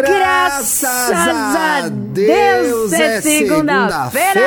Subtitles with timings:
[0.00, 4.40] Graças a Deus é segunda-feira!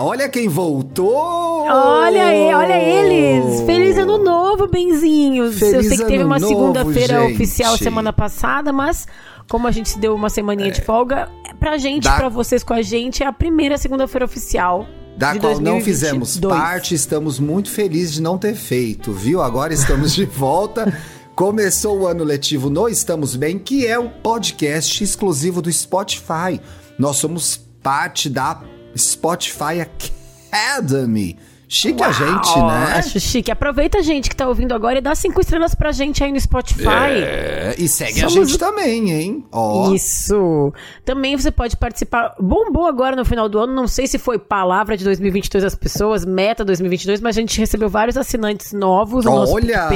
[0.00, 1.66] Olha quem voltou!
[1.68, 3.60] Olha aí, olha eles!
[3.60, 5.56] Feliz ano novo, benzinhos!
[5.60, 9.06] Feliz Eu sei que teve uma segunda-feira oficial semana passada, mas
[9.48, 11.28] como a gente deu uma semaninha de folga,
[11.60, 12.10] pra gente, É.
[12.10, 14.84] Dá- pra vocês com a gente, é a primeira segunda-feira oficial.
[15.16, 15.84] Da qual não 2022.
[15.84, 19.40] fizemos parte, estamos muito felizes de não ter feito, viu?
[19.42, 20.92] Agora estamos de volta.
[21.34, 26.60] Começou o ano letivo no Estamos Bem, que é o podcast exclusivo do Spotify.
[26.98, 28.62] Nós somos parte da
[28.96, 31.38] Spotify Academy.
[31.72, 32.94] Chique a gente, Uau, né?
[32.96, 33.48] Acho chique.
[33.48, 36.88] Aproveita, gente, que tá ouvindo agora e dá cinco estrelas pra gente aí no Spotify.
[37.14, 39.44] É, e segue a Somos gente também, hein?
[39.52, 39.92] Ó.
[39.94, 40.72] Isso.
[41.04, 42.34] Também você pode participar.
[42.40, 43.72] Bombou agora no final do ano.
[43.72, 47.88] Não sei se foi palavra de 2022 das pessoas, meta 2022, mas a gente recebeu
[47.88, 49.88] vários assinantes novos no nosso Olha,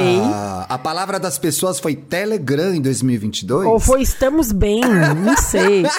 [0.69, 3.67] a palavra das pessoas foi Telegram em 2022?
[3.67, 5.83] Ou foi estamos bem, não sei.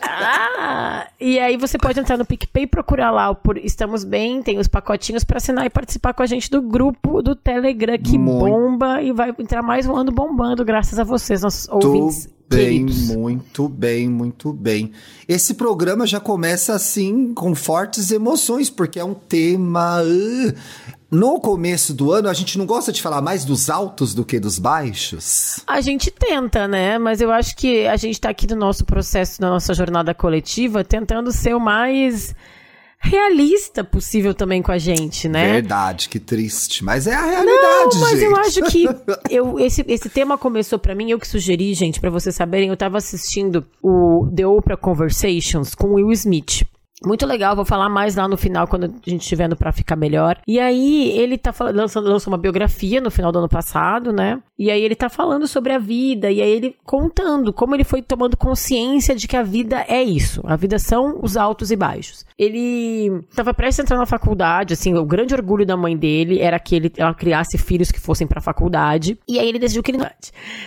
[0.00, 4.42] Ah, e aí você pode entrar no PicPay e procurar lá o por Estamos Bem,
[4.42, 4.68] tem os
[5.08, 8.44] pacotinhos pra assinar e participar com a gente do grupo do Telegram que Muito.
[8.44, 12.86] bomba e vai entrar mais um ano bombando graças a vocês, nossos Muito ouvintes bem,
[12.86, 13.10] queridos.
[13.16, 14.92] muito bem, muito bem.
[15.26, 20.02] Esse programa já começa assim com fortes emoções, porque é um tema.
[20.02, 20.54] uh,
[21.10, 24.38] No começo do ano, a gente não gosta de falar mais dos altos do que
[24.38, 25.60] dos baixos.
[25.66, 26.98] A gente tenta, né?
[26.98, 30.84] Mas eu acho que a gente tá aqui no nosso processo, na nossa jornada coletiva,
[30.84, 32.34] tentando ser o mais
[33.00, 35.52] realista possível também com a gente, né?
[35.52, 36.84] Verdade, que triste.
[36.84, 38.24] Mas é a realidade, Não, mas gente.
[38.24, 38.88] eu acho que
[39.30, 42.76] eu, esse, esse tema começou pra mim, eu que sugeri, gente, pra vocês saberem, eu
[42.76, 46.64] tava assistindo o The Oprah Conversations com Will Smith.
[47.04, 49.94] Muito legal, vou falar mais lá no final, quando a gente estiver no Pra Ficar
[49.94, 50.36] Melhor.
[50.48, 54.40] E aí, ele tá falando, lançando, lançou uma biografia no final do ano passado, né?
[54.58, 58.02] E aí ele tá falando sobre a vida, e aí ele contando como ele foi
[58.02, 60.40] tomando consciência de que a vida é isso.
[60.44, 62.26] A vida são os altos e baixos.
[62.36, 66.58] Ele tava prestes a entrar na faculdade, assim, o grande orgulho da mãe dele era
[66.58, 69.16] que ele, ela criasse filhos que fossem pra faculdade.
[69.28, 69.98] E aí ele decidiu que ele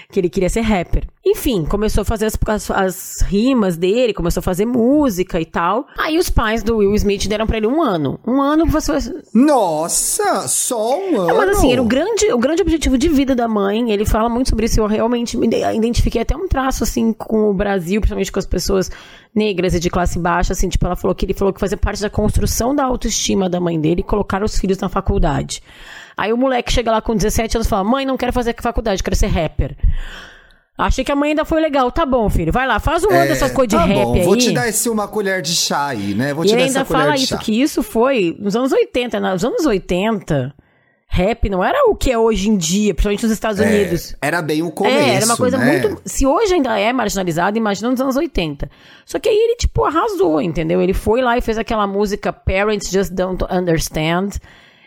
[0.10, 1.06] que ele queria ser rapper.
[1.26, 5.86] Enfim, começou a fazer as, as, as rimas dele, começou a fazer música e tal.
[5.98, 8.20] Aí os pais do Will Smith deram pra ele um ano.
[8.26, 8.92] Um ano você
[9.34, 11.30] Nossa, só um ano.
[11.30, 13.81] é, mas assim, era o grande, o grande objetivo de vida da mãe.
[13.90, 14.80] Ele fala muito sobre isso.
[14.80, 18.46] Eu realmente me ide- identifiquei até um traço, assim, com o Brasil, principalmente com as
[18.46, 18.92] pessoas
[19.34, 22.02] negras e de classe baixa, assim, tipo, ela falou que ele falou que fazia parte
[22.02, 25.62] da construção da autoestima da mãe dele colocar os filhos na faculdade.
[26.18, 29.02] Aí o moleque chega lá com 17 anos e fala: Mãe, não quero fazer faculdade,
[29.02, 29.76] quero ser rapper.
[30.78, 31.92] Achei que a mãe ainda foi legal.
[31.92, 34.24] Tá bom, filho, vai lá, faz um ano dessas coisas de tá rap bom, aí.
[34.24, 36.34] vou te dar esse uma colher de chá aí, né?
[36.34, 37.38] Vou E te ele dar ainda essa colher fala de isso, chá.
[37.38, 39.20] que isso foi nos anos 80.
[39.20, 40.54] Nos anos 80,
[41.14, 44.16] rap não era o que é hoje em dia, principalmente nos Estados Unidos.
[44.22, 45.82] Era bem o começo, é, era uma coisa né?
[45.82, 46.02] muito.
[46.06, 48.72] Se hoje ainda é marginalizado, imagina nos anos 80.
[49.06, 50.82] Só que aí ele, tipo, arrasou, entendeu?
[50.82, 54.30] Ele foi lá e fez aquela música Parents Just Don't Understand.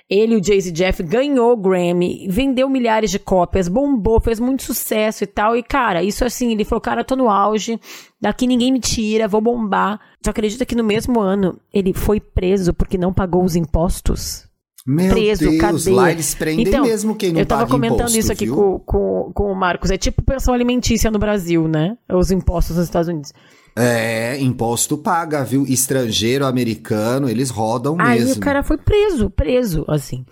[0.09, 4.63] Ele e o Jay-Z Jeff ganhou o Grammy, vendeu milhares de cópias, bombou, fez muito
[4.63, 5.55] sucesso e tal.
[5.55, 7.79] E, cara, isso assim, ele falou, cara, eu tô no auge,
[8.19, 10.01] daqui ninguém me tira, vou bombar.
[10.23, 14.44] Tu acredita que no mesmo ano ele foi preso porque não pagou os impostos?
[14.87, 15.97] Meu preso, Deus, cadeia.
[15.97, 19.33] lá eles prendem então, mesmo quem não Eu tava comentando imposto, isso aqui com, com,
[19.35, 19.91] com o Marcos.
[19.91, 21.97] É tipo pensão alimentícia no Brasil, né?
[22.13, 23.33] Os impostos nos Estados Unidos.
[23.77, 25.65] É, imposto paga, viu?
[25.67, 28.37] Estrangeiro, americano, eles rodam Aí mesmo.
[28.37, 30.25] o cara foi preso, preso, assim.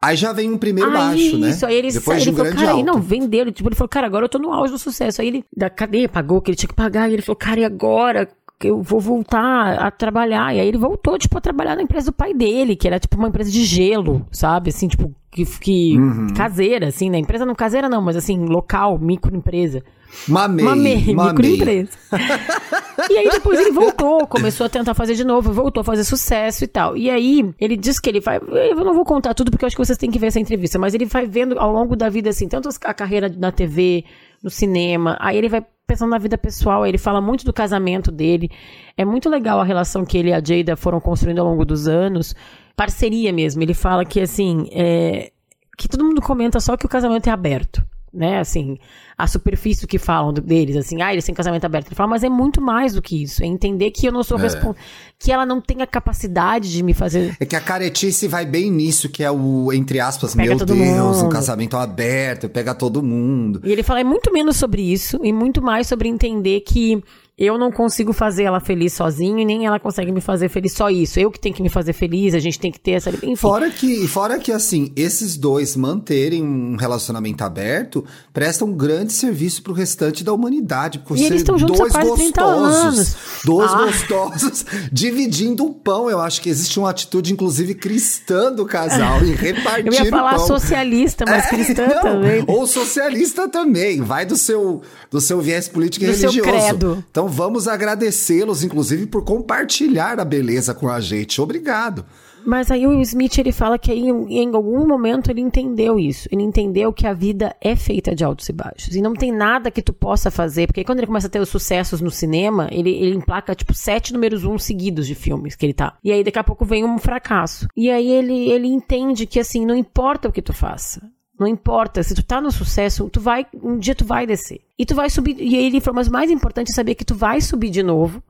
[0.00, 1.50] Aí já vem um primeiro aí, baixo, né?
[1.50, 2.78] Isso, aí ele, Depois ele de um falou, cara, alto.
[2.78, 3.40] aí não, vendeu.
[3.40, 5.20] Ele, tipo, ele falou, cara, agora eu tô no auge do sucesso.
[5.20, 7.10] Aí ele, da cadeia, pagou o que ele tinha que pagar.
[7.10, 8.28] E ele falou, cara, e agora?
[8.64, 10.52] Eu vou voltar a trabalhar.
[10.54, 13.16] E aí ele voltou, tipo, a trabalhar na empresa do pai dele, que era, tipo,
[13.16, 14.70] uma empresa de gelo, sabe?
[14.70, 16.28] Assim, tipo, que, que Uhum.
[16.34, 17.18] caseira, assim, né?
[17.18, 19.82] Empresa não caseira não, mas assim, local, microempresa.
[20.26, 21.32] Mamei, Uma MEI, mamei.
[21.32, 21.90] microempresa.
[23.10, 26.64] e aí depois ele voltou, começou a tentar fazer de novo, voltou a fazer sucesso
[26.64, 26.96] e tal.
[26.96, 28.38] E aí ele disse que ele vai.
[28.38, 30.78] Eu não vou contar tudo porque eu acho que vocês têm que ver essa entrevista,
[30.78, 34.04] mas ele vai vendo ao longo da vida, assim, tanto a carreira na TV,
[34.42, 38.50] no cinema, aí ele vai pensando na vida pessoal, ele fala muito do casamento dele.
[38.96, 41.88] É muito legal a relação que ele e a Jada foram construindo ao longo dos
[41.88, 42.34] anos.
[42.76, 43.62] Parceria mesmo.
[43.62, 45.32] Ele fala que, assim, é,
[45.76, 47.82] que todo mundo comenta só que o casamento é aberto
[48.18, 48.40] né?
[48.40, 48.76] Assim,
[49.16, 51.86] a superfície que falam deles, assim, ah, eles têm casamento aberto.
[51.86, 53.42] Ele fala, mas é muito mais do que isso.
[53.42, 54.42] É entender que eu não sou é.
[54.42, 54.76] responsável.
[55.18, 57.36] Que ela não tem a capacidade de me fazer.
[57.40, 60.78] É que a caretice vai bem nisso, que é o, entre aspas, pega meu Deus,
[61.16, 61.26] mundo.
[61.26, 63.60] um casamento aberto, pega todo mundo.
[63.64, 67.02] E ele fala é muito menos sobre isso e muito mais sobre entender que
[67.38, 70.90] eu não consigo fazer ela feliz sozinho e nem ela consegue me fazer feliz só
[70.90, 71.20] isso.
[71.20, 73.10] Eu que tenho que me fazer feliz, a gente tem que ter essa.
[73.10, 73.36] Enfim.
[73.36, 79.62] Fora que, fora que assim, esses dois manterem um relacionamento aberto prestam um grande serviço
[79.62, 80.98] pro restante da humanidade.
[80.98, 83.16] Por e eles estão juntos dois há quase 30 anos.
[83.44, 83.84] Dois ah.
[83.84, 86.10] gostosos dividindo o pão.
[86.10, 90.40] Eu acho que existe uma atitude, inclusive, cristã do casal em repartir Eu ia falar
[90.40, 92.44] socialista, mas é, cristã não, também.
[92.48, 94.00] Ou socialista também.
[94.00, 96.34] Vai do seu, do seu viés político e do religioso.
[96.34, 97.04] Seu credo.
[97.08, 101.40] Então vamos agradecê-los, inclusive, por compartilhar a beleza com a gente.
[101.40, 102.04] Obrigado.
[102.44, 104.08] Mas aí o Smith ele fala que em,
[104.42, 106.28] em, algum momento ele entendeu isso.
[106.32, 108.96] Ele entendeu que a vida é feita de altos e baixos.
[108.96, 110.66] E não tem nada que tu possa fazer.
[110.66, 114.12] Porque quando ele começa a ter os sucessos no cinema, ele, ele emplaca, tipo, sete
[114.14, 115.98] números um seguidos de filmes que ele tá.
[116.02, 117.68] E aí daqui a pouco vem um fracasso.
[117.76, 121.02] E aí ele, ele entende que, assim, não importa o que tu faça.
[121.38, 124.60] Não importa, se tu tá no sucesso, tu vai, um dia tu vai descer.
[124.78, 127.40] E tu vai subir, e ele falou, mas mais importante é saber que tu vai
[127.40, 128.22] subir de novo.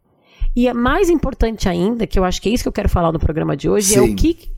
[0.55, 3.13] E é mais importante ainda, que eu acho que é isso que eu quero falar
[3.13, 3.99] no programa de hoje, Sim.
[3.99, 4.51] é o que,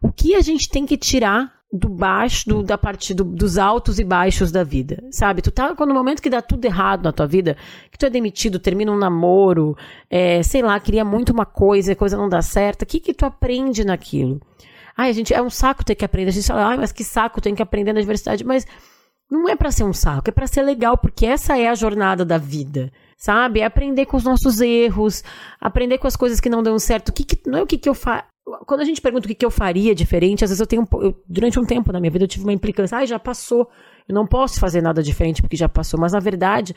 [0.00, 3.98] o que a gente tem que tirar do baixo, do, da parte do, dos altos
[3.98, 5.40] e baixos da vida, sabe?
[5.40, 7.56] Tu tá no momento que dá tudo errado na tua vida,
[7.90, 9.74] que tu é demitido, termina um namoro,
[10.10, 13.14] é, sei lá, queria muito uma coisa, a coisa não dá certo, o que que
[13.14, 14.38] tu aprende naquilo?
[14.96, 16.30] Ai, a gente, é um saco ter que aprender.
[16.30, 18.44] A gente fala, ai, mas que saco, tem que aprender na diversidade.
[18.44, 18.66] Mas
[19.30, 22.24] não é para ser um saco, é para ser legal, porque essa é a jornada
[22.24, 23.60] da vida, sabe?
[23.60, 25.24] É aprender com os nossos erros,
[25.58, 27.08] aprender com as coisas que não dão certo.
[27.08, 28.24] O que, que não é o que, que eu faço.
[28.66, 30.86] Quando a gente pergunta o que, que eu faria diferente, às vezes eu tenho.
[31.00, 32.98] Eu, durante um tempo na minha vida eu tive uma implicância.
[32.98, 33.68] Ai, já passou.
[34.06, 35.98] Eu não posso fazer nada diferente porque já passou.
[35.98, 36.76] Mas na verdade,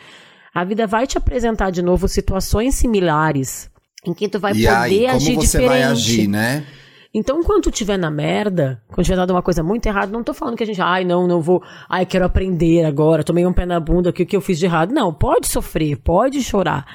[0.54, 3.70] a vida vai te apresentar de novo situações similares
[4.06, 6.66] em que tu vai e poder aí, agir como você vai agir, né?
[7.18, 10.34] Então, quando tu tiver na merda, quando tiver dado uma coisa muito errada, não tô
[10.34, 13.66] falando que a gente, ai, não, não vou, ai, quero aprender agora, tomei um pé
[13.66, 14.94] na bunda, o que, que eu fiz de errado.
[14.94, 16.86] Não, pode sofrer, pode chorar.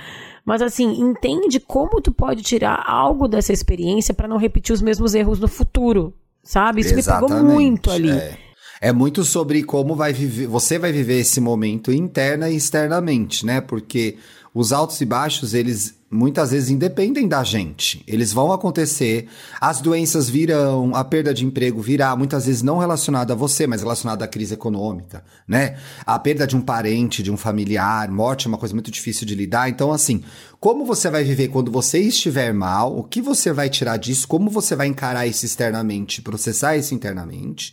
[0.45, 5.15] Mas assim, entende como tu pode tirar algo dessa experiência para não repetir os mesmos
[5.15, 6.13] erros no futuro,
[6.43, 6.83] sabe?
[6.83, 8.11] Isso Exatamente, me pegou muito ali.
[8.11, 8.37] É.
[8.83, 13.61] É muito sobre como vai viver, você vai viver esse momento interna e externamente, né?
[13.61, 14.17] Porque
[14.53, 18.03] os altos e baixos, eles muitas vezes independem da gente.
[18.07, 19.29] Eles vão acontecer,
[19.61, 23.81] as doenças virão, a perda de emprego virá, muitas vezes não relacionada a você, mas
[23.81, 25.77] relacionada à crise econômica, né?
[26.05, 29.37] A perda de um parente, de um familiar, morte é uma coisa muito difícil de
[29.37, 29.69] lidar.
[29.69, 30.25] Então, assim,
[30.59, 34.51] como você vai viver quando você estiver mal, o que você vai tirar disso, como
[34.51, 37.73] você vai encarar isso externamente, processar isso internamente.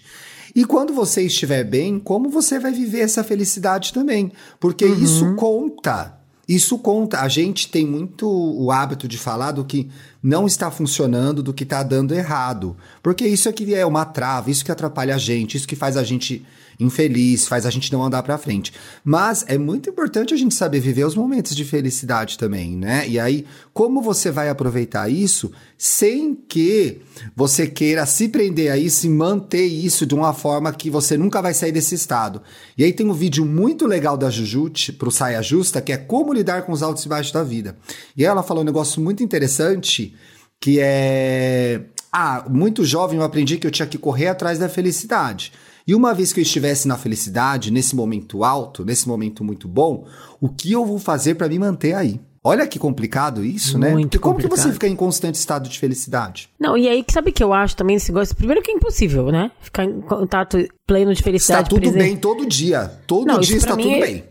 [0.55, 4.31] E quando você estiver bem, como você vai viver essa felicidade também?
[4.59, 5.03] Porque uhum.
[5.03, 6.16] isso conta
[6.47, 7.21] isso conta.
[7.21, 9.89] A gente tem muito o hábito de falar do que
[10.23, 12.75] não está funcionando, do que está dando errado.
[13.03, 15.97] Porque isso é que é uma trava, isso que atrapalha a gente, isso que faz
[15.97, 16.45] a gente
[16.79, 18.73] infeliz, faz a gente não andar para frente.
[19.03, 23.07] Mas é muito importante a gente saber viver os momentos de felicidade também, né?
[23.07, 27.01] E aí, como você vai aproveitar isso sem que
[27.35, 31.41] você queira se prender a isso e manter isso de uma forma que você nunca
[31.41, 32.41] vai sair desse estado.
[32.77, 36.33] E aí tem um vídeo muito legal da Jujute pro Saia Justa, que é como
[36.33, 37.77] lidar com os altos e baixos da vida.
[38.15, 40.15] E ela falou um negócio muito interessante,
[40.59, 45.51] que é ah, muito jovem eu aprendi que eu tinha que correr atrás da felicidade.
[45.87, 50.05] E uma vez que eu estivesse na felicidade, nesse momento alto, nesse momento muito bom,
[50.41, 52.19] o que eu vou fazer para me manter aí?
[52.43, 53.91] Olha que complicado isso, né?
[53.91, 54.57] Muito Porque como complicado.
[54.57, 56.49] que você fica em constante estado de felicidade?
[56.57, 58.35] Não, e aí, sabe que eu acho também esse negócio?
[58.35, 59.51] Primeiro que é impossível, né?
[59.59, 61.63] Ficar em contato pleno de felicidade.
[61.63, 62.01] Está tudo presente.
[62.01, 62.89] bem todo dia.
[63.05, 63.99] Todo Não, dia está tudo é...
[63.99, 64.23] bem.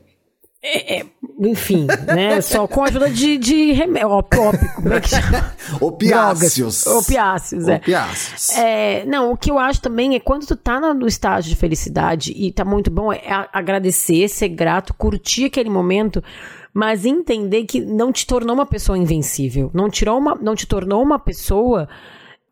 [1.38, 2.40] Enfim, né?
[2.40, 4.08] Só com a ajuda de, de remédio.
[4.08, 5.54] Ópio, como é que chama?
[5.80, 6.86] Opiáceos.
[6.86, 7.76] Opiáceos, é.
[7.76, 8.50] Opiáceos.
[8.56, 12.32] É, não, o que eu acho também é quando tu tá no estágio de felicidade
[12.34, 13.20] e tá muito bom, é
[13.52, 16.24] agradecer, ser grato, curtir aquele momento,
[16.72, 19.70] mas entender que não te tornou uma pessoa invencível.
[19.74, 21.88] Não, tirou uma, não te tornou uma pessoa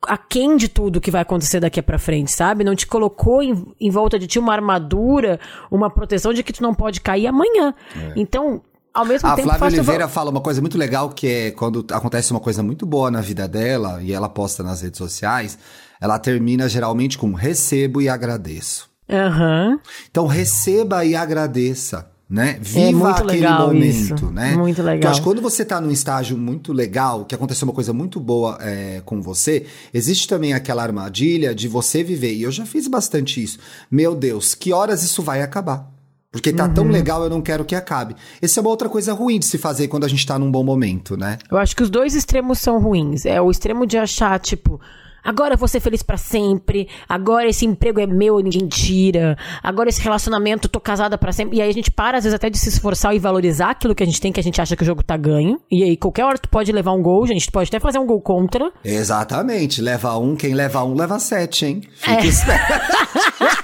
[0.09, 2.65] aquém de tudo que vai acontecer daqui para frente, sabe?
[2.65, 6.63] Não te colocou em, em, volta de ti uma armadura, uma proteção de que tu
[6.63, 7.75] não pode cair amanhã.
[7.97, 8.13] É.
[8.17, 9.51] Então, ao mesmo a tempo.
[9.51, 12.87] A Flávia Oliveira fala uma coisa muito legal que é quando acontece uma coisa muito
[12.87, 15.59] boa na vida dela e ela posta nas redes sociais,
[16.01, 18.89] ela termina geralmente com recebo e agradeço.
[19.09, 19.79] Uhum.
[20.11, 22.57] Então receba e agradeça né?
[22.57, 24.31] É Viva é aquele momento, isso.
[24.31, 24.57] né?
[24.57, 24.97] Muito legal.
[24.97, 28.19] Então, acho que quando você está num estágio muito legal, que aconteceu uma coisa muito
[28.19, 32.35] boa é, com você, existe também aquela armadilha de você viver.
[32.35, 33.59] E eu já fiz bastante isso.
[33.91, 35.93] Meu Deus, que horas isso vai acabar?
[36.33, 36.75] Porque tá uhum.
[36.75, 38.17] tão legal, eu não quero que acabe.
[38.43, 40.65] Essa é uma outra coisa ruim de se fazer quando a gente tá num bom
[40.65, 41.39] momento, né?
[41.49, 43.25] Eu acho que os dois extremos são ruins.
[43.25, 44.81] É o extremo de achar, tipo,
[45.25, 46.89] Agora eu vou ser feliz para sempre.
[47.09, 49.37] Agora esse emprego é meu, ninguém tira.
[49.63, 51.59] Agora esse relacionamento, tô casada para sempre.
[51.59, 54.03] E aí a gente para, às vezes, até de se esforçar e valorizar aquilo que
[54.03, 55.61] a gente tem, que a gente acha que o jogo tá ganho.
[55.71, 58.21] E aí, qualquer hora tu pode levar um gol, gente pode até fazer um gol
[58.21, 58.73] contra.
[58.85, 59.83] Exatamente.
[59.83, 61.83] Leva um, quem leva um, leva sete, hein?
[61.95, 62.27] Fique é.
[62.27, 62.73] esperto.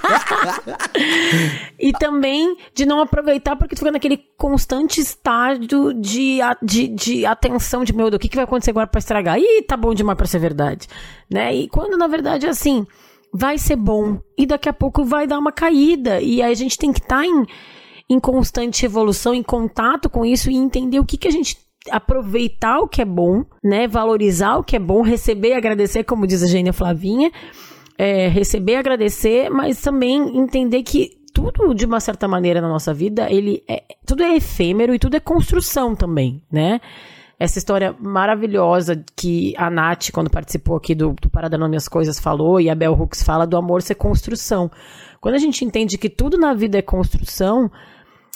[1.79, 7.83] e também de não aproveitar porque tu fica naquele constante estágio de, de, de atenção
[7.83, 9.39] de meu Deus, o que, que vai acontecer agora pra estragar?
[9.39, 10.87] Ih, tá bom demais pra ser verdade.
[11.29, 11.55] Né?
[11.55, 12.85] E quando na verdade assim,
[13.33, 16.21] vai ser bom e daqui a pouco vai dar uma caída.
[16.21, 17.45] E aí a gente tem que estar tá em,
[18.09, 21.57] em constante evolução, em contato com isso e entender o que, que a gente
[21.89, 23.87] aproveitar o que é bom, né?
[23.87, 27.31] Valorizar o que é bom, receber e agradecer, como diz a Gênia Flavinha
[28.01, 33.31] é, receber, agradecer, mas também entender que tudo, de uma certa maneira, na nossa vida,
[33.31, 36.81] ele é, tudo é efêmero e tudo é construção também, né?
[37.37, 42.19] Essa história maravilhosa que a Nath, quando participou aqui do, do Parada Nome as Coisas,
[42.19, 44.71] falou, e a Bell Hooks fala do amor ser construção.
[45.19, 47.69] Quando a gente entende que tudo na vida é construção,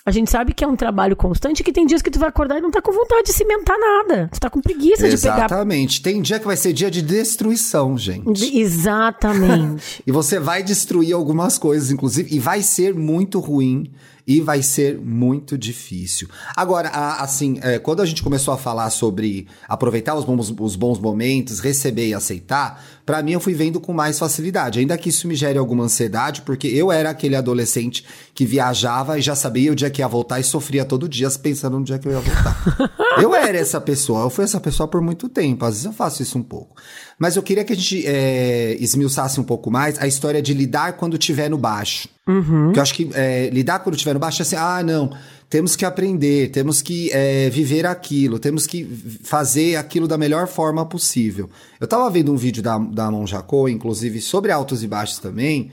[0.06, 2.60] a gente sabe que é um trabalho constante que tem dias que tu vai acordar
[2.60, 4.30] e não tá com vontade de cimentar nada.
[4.32, 5.16] Tu tá com preguiça Exatamente.
[5.16, 5.46] de pegar.
[5.46, 6.02] Exatamente.
[6.04, 8.32] Tem dia que vai ser dia de destruição, gente.
[8.32, 8.60] De...
[8.60, 10.04] Exatamente.
[10.06, 13.92] e você vai destruir algumas coisas, inclusive, e vai ser muito ruim
[14.28, 16.28] e vai ser muito difícil.
[16.56, 21.00] Agora, assim, é, quando a gente começou a falar sobre aproveitar os bons, os bons
[21.00, 24.80] momentos, receber e aceitar, para mim eu fui vendo com mais facilidade.
[24.80, 29.22] Ainda que isso me gere alguma ansiedade, porque eu era aquele adolescente que viajava e
[29.22, 32.08] já sabia o dia que ia voltar e sofria todo dia pensando no dia que
[32.08, 32.90] eu ia voltar.
[33.22, 36.24] eu era essa pessoa, eu fui essa pessoa por muito tempo, às vezes eu faço
[36.24, 36.76] isso um pouco.
[37.20, 40.94] Mas eu queria que a gente é, esmiuçasse um pouco mais a história de lidar
[40.94, 42.10] quando estiver no baixo.
[42.28, 42.72] Uhum.
[42.72, 45.12] Que eu acho que é, lidar quando estiver no baixo é assim, ah, não,
[45.50, 48.84] temos que aprender, temos que é, viver aquilo, temos que
[49.24, 51.50] fazer aquilo da melhor forma possível.
[51.80, 55.72] Eu tava vendo um vídeo da, da Mon Jacó, inclusive, sobre altos e baixos também,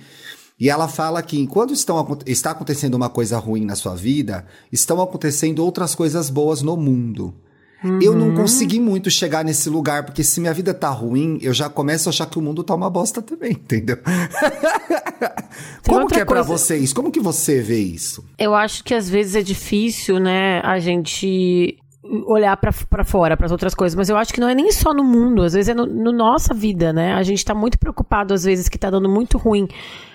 [0.58, 5.00] e ela fala que enquanto estão, está acontecendo uma coisa ruim na sua vida, estão
[5.00, 7.34] acontecendo outras coisas boas no mundo.
[7.84, 8.00] Uhum.
[8.00, 8.36] Eu não uhum.
[8.36, 12.10] consegui muito chegar nesse lugar, porque se minha vida tá ruim, eu já começo a
[12.10, 13.98] achar que o mundo tá uma bosta também, entendeu?
[15.86, 16.92] Como que é para vocês?
[16.92, 18.24] Como que você vê isso?
[18.38, 21.78] Eu acho que às vezes é difícil, né, a gente
[22.26, 24.92] olhar para fora, para as outras coisas, mas eu acho que não é nem só
[24.92, 27.14] no mundo, às vezes é no, no nossa vida, né?
[27.14, 29.68] A gente tá muito preocupado às vezes que tá dando muito ruim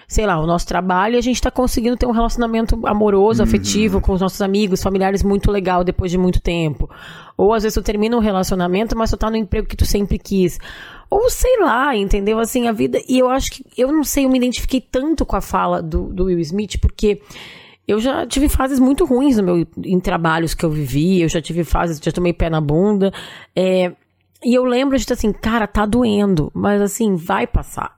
[0.08, 3.48] sei lá, o nosso trabalho e a gente está conseguindo ter um relacionamento amoroso, uhum.
[3.48, 6.90] afetivo com os nossos amigos, familiares muito legal depois de muito tempo.
[7.36, 10.18] Ou às vezes tu termina um relacionamento, mas tu tá no emprego que tu sempre
[10.18, 10.58] quis.
[11.10, 12.40] Ou sei lá, entendeu?
[12.40, 13.00] Assim, a vida.
[13.08, 13.66] E eu acho que.
[13.78, 17.22] Eu não sei, eu me identifiquei tanto com a fala do, do Will Smith, porque.
[17.88, 21.42] Eu já tive fases muito ruins no meu, em trabalhos que eu vivi, eu já
[21.42, 23.14] tive fases, já tomei pé na bunda.
[23.56, 23.94] É,
[24.44, 27.97] e eu lembro de assim, cara, tá doendo, mas assim, vai passar.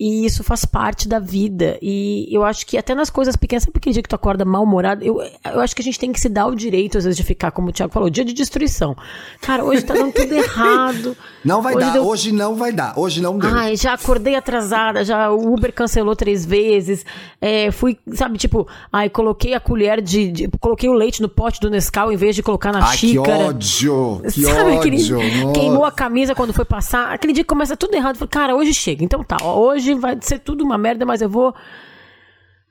[0.00, 1.78] E isso faz parte da vida.
[1.82, 5.04] E eu acho que até nas coisas pequenas, sabe aquele dia que tu acorda mal-humorado?
[5.04, 7.22] Eu, eu acho que a gente tem que se dar o direito, às vezes, de
[7.22, 8.96] ficar, como o Thiago falou, dia de destruição.
[9.42, 11.14] Cara, hoje tá dando tudo errado.
[11.44, 12.06] Não vai hoje dar, deu...
[12.06, 13.50] hoje não vai dar, hoje não deu.
[13.52, 17.04] Ai, já acordei atrasada, já o Uber cancelou três vezes.
[17.38, 21.60] É, fui, sabe, tipo, ai, coloquei a colher de, de, Coloquei o leite no pote
[21.60, 23.36] do Nescau em vez de colocar na ai, xícara.
[23.36, 24.22] Que ódio!
[24.30, 24.78] Que sabe, ódio!
[24.78, 27.12] Aquele, queimou a camisa quando foi passar.
[27.12, 28.16] Aquele dia que começa tudo errado.
[28.16, 29.04] Falei, cara, hoje chega.
[29.04, 31.54] Então tá, hoje hoje vai ser tudo uma merda, mas eu vou.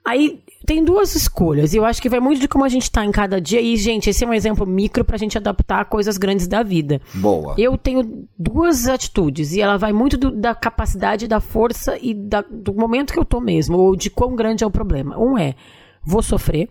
[0.04, 3.04] Aí tem duas escolhas, e eu acho que vai muito de como a gente tá
[3.04, 3.60] em cada dia.
[3.60, 7.00] E, gente, esse é um exemplo micro pra gente adaptar a coisas grandes da vida.
[7.14, 7.54] Boa.
[7.58, 12.42] Eu tenho duas atitudes, e ela vai muito do, da capacidade, da força e da,
[12.42, 15.18] do momento que eu tô mesmo, ou de quão grande é o problema.
[15.18, 15.54] Um é,
[16.02, 16.68] vou sofrer.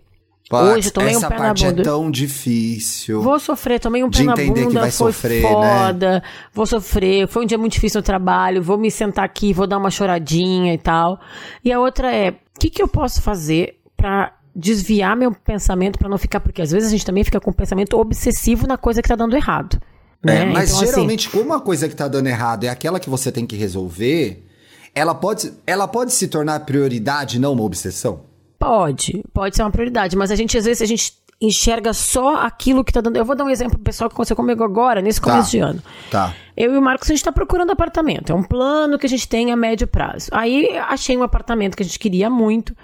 [0.51, 1.43] Hoje tomei um pé na bunda.
[1.45, 3.21] Essa parte é tão difícil.
[3.21, 5.49] Vou sofrer, tomei um pé na bunda, que vai foi sofrer, né?
[5.49, 6.11] foda.
[6.11, 6.21] Né?
[6.51, 9.77] Vou sofrer, foi um dia muito difícil no trabalho, vou me sentar aqui, vou dar
[9.77, 11.19] uma choradinha e tal.
[11.63, 16.09] E a outra é, o que, que eu posso fazer para desviar meu pensamento para
[16.09, 19.01] não ficar porque às vezes a gente também fica com um pensamento obsessivo na coisa
[19.01, 19.79] que tá dando errado.
[20.23, 20.45] É, né?
[20.45, 23.09] mas então, assim, geralmente assim, como a coisa que tá dando errado é aquela que
[23.09, 24.45] você tem que resolver,
[24.93, 28.28] ela pode, ela pode se tornar prioridade, não uma obsessão?
[28.59, 32.83] Pode, pode ser uma prioridade, mas a gente, às vezes, a gente enxerga só aquilo
[32.83, 33.15] que tá dando.
[33.15, 35.83] Eu vou dar um exemplo pessoal que aconteceu comigo agora, nesse começo tá, de ano.
[36.11, 36.35] Tá.
[36.57, 38.31] Eu e o Marcos, a gente tá procurando apartamento.
[38.31, 40.27] É um plano que a gente tem a médio prazo.
[40.33, 42.75] Aí achei um apartamento que a gente queria muito.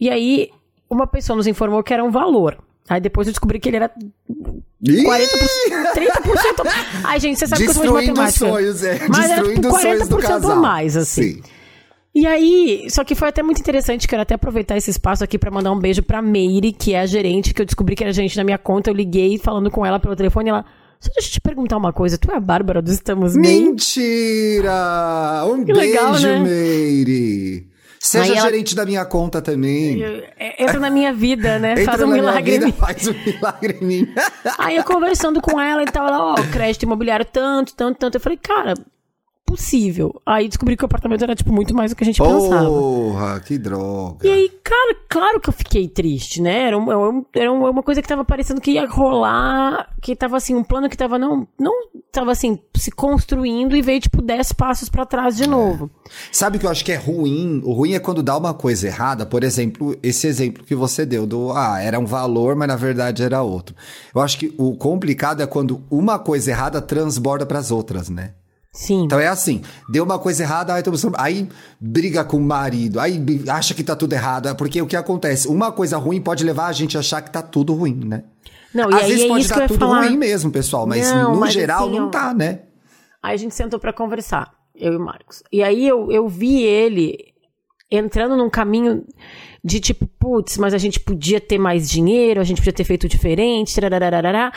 [0.00, 0.50] E aí,
[0.90, 2.58] uma pessoa nos informou que era um valor.
[2.88, 3.94] Aí depois eu descobri que ele era 40%,
[5.94, 6.66] 30%.
[7.04, 8.50] Ai, gente, você sabe que eu sou de matemática.
[8.50, 9.06] Sonhos, é.
[9.08, 10.52] Mas Destruindo era tipo 40% sonhos do casal.
[10.52, 11.34] a mais, assim.
[11.34, 11.42] Sim.
[12.16, 15.50] E aí, só que foi até muito interessante, quero até aproveitar esse espaço aqui para
[15.50, 18.38] mandar um beijo pra Meire, que é a gerente, que eu descobri que era gerente
[18.38, 18.88] na minha conta.
[18.88, 20.64] Eu liguei falando com ela pelo telefone e ela.
[20.98, 23.64] Só deixa eu te perguntar uma coisa, tu é a Bárbara do Estamos Bem?
[23.66, 25.44] Mentira!
[25.44, 26.40] Um que beijo, legal, né?
[26.40, 27.68] Meire!
[28.00, 28.40] Seja ela...
[28.40, 30.02] gerente da minha conta também.
[30.38, 31.72] É, entra na minha vida, né?
[31.72, 32.72] Entra faz um milagre vida, em mim.
[32.80, 34.08] Faz um milagre em mim.
[34.56, 38.14] Aí eu conversando com ela e tal, ela, ó, oh, crédito imobiliário tanto, tanto, tanto.
[38.14, 38.72] Eu falei, cara,
[39.46, 40.20] possível.
[40.26, 42.68] Aí descobri que o apartamento era, tipo, muito mais do que a gente Porra, pensava.
[42.68, 44.26] Porra, que droga.
[44.26, 46.64] E aí, cara, claro que eu fiquei triste, né?
[46.64, 50.64] Era, um, era uma coisa que tava parecendo que ia rolar, que tava, assim, um
[50.64, 51.72] plano que tava, não, não
[52.10, 55.46] tava, assim, se construindo e veio, tipo, dez passos para trás de é.
[55.46, 55.88] novo.
[56.32, 57.62] Sabe o que eu acho que é ruim?
[57.64, 61.26] O ruim é quando dá uma coisa errada, por exemplo, esse exemplo que você deu
[61.26, 63.76] do, ah, era um valor, mas na verdade era outro.
[64.14, 68.32] Eu acho que o complicado é quando uma coisa errada transborda para as outras, né?
[68.76, 69.04] Sim.
[69.04, 70.82] Então é assim, deu uma coisa errada, aí,
[71.16, 71.48] aí
[71.80, 73.18] briga com o marido, aí
[73.48, 75.48] acha que tá tudo errado, é porque o que acontece?
[75.48, 78.24] Uma coisa ruim pode levar a gente a achar que tá tudo ruim, né?
[78.74, 80.04] Não, Às vezes é pode dar tudo falar...
[80.04, 82.60] ruim mesmo, pessoal, mas não, no mas geral assim, não tá, né?
[83.22, 85.42] Aí a gente sentou para conversar, eu e o Marcos.
[85.50, 87.16] E aí eu, eu vi ele
[87.90, 89.06] entrando num caminho
[89.64, 93.08] de tipo, putz, mas a gente podia ter mais dinheiro, a gente podia ter feito
[93.08, 94.52] diferente, tararararará.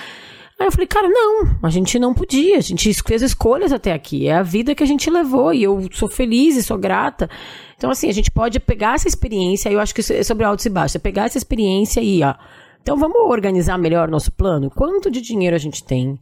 [0.59, 4.27] Aí eu falei, cara, não, a gente não podia, a gente fez escolhas até aqui,
[4.27, 7.29] é a vida que a gente levou e eu sou feliz e sou grata.
[7.77, 10.69] Então, assim, a gente pode pegar essa experiência, eu acho que é sobre altos e
[10.69, 12.35] baixos, é pegar essa experiência e, ó,
[12.81, 14.69] então vamos organizar melhor nosso plano?
[14.69, 16.19] Quanto de dinheiro a gente tem?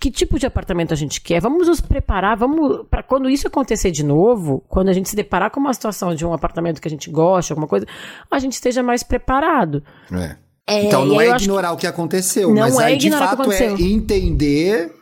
[0.00, 1.40] Que tipo de apartamento a gente quer?
[1.42, 5.50] Vamos nos preparar, vamos para quando isso acontecer de novo, quando a gente se deparar
[5.50, 7.86] com uma situação de um apartamento que a gente gosta, alguma coisa,
[8.30, 9.82] a gente esteja mais preparado.
[10.10, 10.36] É.
[10.66, 14.92] É, então não é ignorar o que aconteceu, mas é aí de fato é entender.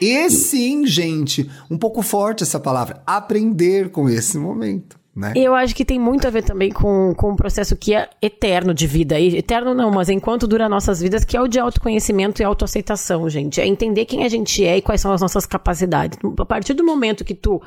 [0.00, 4.98] E sim, gente, um pouco forte essa palavra, aprender com esse momento.
[5.18, 5.32] Né?
[5.34, 8.72] Eu acho que tem muito a ver também com, com um processo que é eterno
[8.72, 9.20] de vida.
[9.20, 13.60] Eterno não, mas enquanto dura nossas vidas, que é o de autoconhecimento e autoaceitação, gente.
[13.60, 16.16] É entender quem a gente é e quais são as nossas capacidades.
[16.38, 17.60] A partir do momento que tu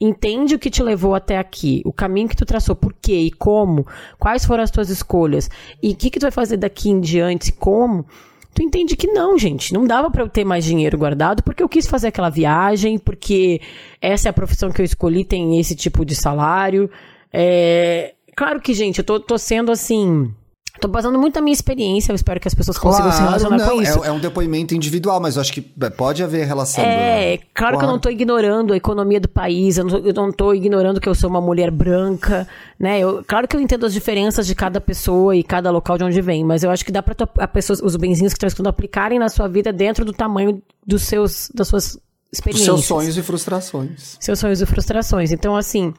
[0.00, 3.30] entende o que te levou até aqui, o caminho que tu traçou, por quê e
[3.30, 3.86] como,
[4.18, 5.50] quais foram as tuas escolhas
[5.82, 8.06] e o que, que tu vai fazer daqui em diante, como,
[8.54, 11.68] tu entende que não, gente, não dava para eu ter mais dinheiro guardado porque eu
[11.68, 13.60] quis fazer aquela viagem, porque
[14.00, 16.90] essa é a profissão que eu escolhi, tem esse tipo de salário.
[17.32, 20.32] É, claro que, gente, eu tô, tô sendo assim
[20.80, 23.58] Tô basando muito na minha experiência, eu espero que as pessoas claro, consigam se relacionar
[23.58, 24.04] não, com isso.
[24.04, 26.84] É, é, um depoimento individual, mas eu acho que pode haver relação.
[26.84, 27.40] É, do...
[27.40, 30.14] claro, claro, que eu não tô ignorando a economia do país, eu não, tô, eu
[30.14, 32.46] não tô ignorando que eu sou uma mulher branca,
[32.78, 33.00] né?
[33.00, 36.20] Eu, claro que eu entendo as diferenças de cada pessoa e cada local de onde
[36.20, 39.18] vem, mas eu acho que dá pra a pessoas, os benzinhos que estão escutando aplicarem
[39.18, 41.98] na sua vida dentro do tamanho dos seus, das suas
[42.32, 42.66] experiências.
[42.66, 44.16] Seus sonhos e frustrações.
[44.20, 45.32] Seus sonhos e frustrações.
[45.32, 45.92] Então, assim,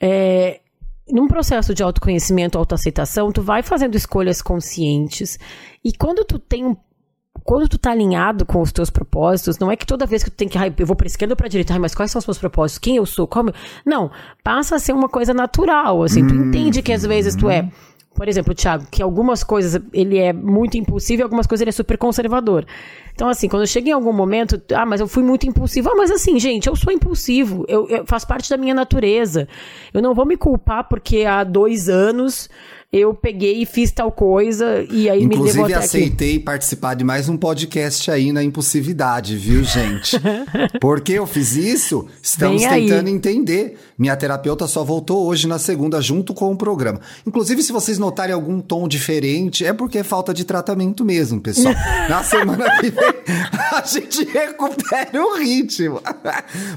[0.00, 0.60] é,
[1.10, 5.38] num processo de autoconhecimento, autoaceitação, tu vai fazendo escolhas conscientes
[5.84, 6.76] e quando tu tem um
[7.44, 10.36] quando tu tá alinhado com os teus propósitos, não é que toda vez que tu
[10.36, 12.26] tem que, ah, eu vou pra esquerda ou pra direita, ah, mas quais são os
[12.26, 12.78] meus propósitos?
[12.78, 13.26] Quem eu sou?
[13.26, 13.52] Como?
[13.84, 14.10] Não,
[14.42, 17.70] passa a ser uma coisa natural, assim, tu hum, entende que às vezes tu é
[18.16, 21.68] por exemplo, o Thiago, que algumas coisas ele é muito impulsivo e algumas coisas ele
[21.68, 22.64] é super conservador.
[23.14, 25.90] Então, assim, quando chega em algum momento, ah, mas eu fui muito impulsivo.
[25.90, 27.64] Ah, mas assim, gente, eu sou impulsivo.
[27.68, 29.46] Eu, eu faz parte da minha natureza.
[29.92, 32.48] Eu não vou me culpar porque há dois anos
[32.92, 36.44] eu peguei e fiz tal coisa e aí Inclusive, me levou até aceitei aqui.
[36.44, 40.16] participar de mais um podcast aí na impulsividade, viu, gente?
[40.80, 42.06] Por que eu fiz isso?
[42.22, 43.12] Estamos Vem tentando aí.
[43.12, 43.78] entender.
[43.98, 47.00] Minha terapeuta só voltou hoje na segunda junto com o programa.
[47.26, 51.74] Inclusive, se vocês notarem algum tom diferente, é porque é falta de tratamento mesmo, pessoal.
[52.08, 53.16] na semana que vem
[53.72, 56.00] a gente recupera o ritmo.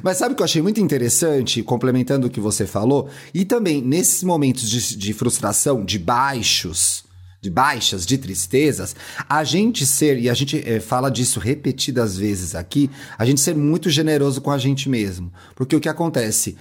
[0.01, 3.09] Mas sabe o que eu achei muito interessante, complementando o que você falou?
[3.33, 7.03] E também, nesses momentos de, de frustração, de baixos,
[7.41, 8.95] de baixas, de tristezas,
[9.27, 13.55] a gente ser, e a gente é, fala disso repetidas vezes aqui, a gente ser
[13.55, 15.31] muito generoso com a gente mesmo.
[15.55, 16.57] Porque o que acontece?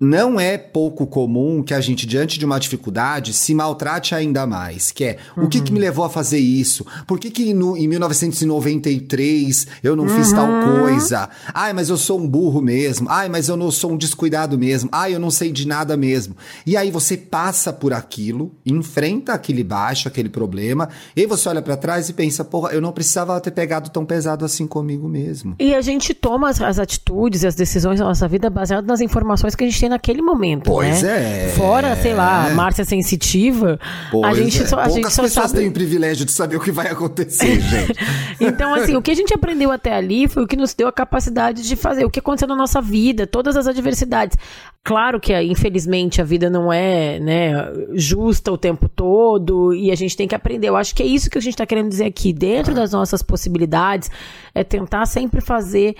[0.00, 4.90] Não é pouco comum que a gente, diante de uma dificuldade, se maltrate ainda mais.
[4.90, 5.44] Que é, uhum.
[5.44, 6.84] o que, que me levou a fazer isso?
[7.06, 10.10] Por que, que no, em 1993 eu não uhum.
[10.10, 10.80] fiz tal uhum.
[10.80, 11.28] coisa?
[11.54, 13.08] Ai, mas eu sou um burro mesmo.
[13.08, 14.90] Ai, mas eu não sou um descuidado mesmo.
[14.90, 16.36] Ai, eu não sei de nada mesmo.
[16.66, 21.62] E aí você passa por aquilo, enfrenta aquele baixo, aquele problema, e aí você olha
[21.62, 25.54] para trás e pensa, porra, eu não precisava ter pegado tão pesado assim comigo mesmo.
[25.60, 29.00] E a gente toma as, as atitudes e as decisões da nossa vida baseadas nas
[29.00, 31.46] informações que a gente achei naquele momento, Pois né?
[31.46, 31.48] é.
[31.50, 33.78] Fora, sei lá, Márcia Sensitiva,
[34.10, 34.66] Pois a gente é.
[34.66, 35.60] só, a Poucas gente só pessoas sabe...
[35.60, 37.98] têm o privilégio de saber o que vai acontecer, gente.
[38.40, 40.92] Então, assim, o que a gente aprendeu até ali foi o que nos deu a
[40.92, 44.36] capacidade de fazer o que aconteceu na nossa vida, todas as adversidades.
[44.82, 47.52] Claro que, infelizmente, a vida não é né,
[47.94, 50.68] justa o tempo todo e a gente tem que aprender.
[50.68, 52.34] Eu acho que é isso que a gente está querendo dizer aqui.
[52.34, 54.10] Dentro das nossas possibilidades,
[54.54, 55.96] é tentar sempre fazer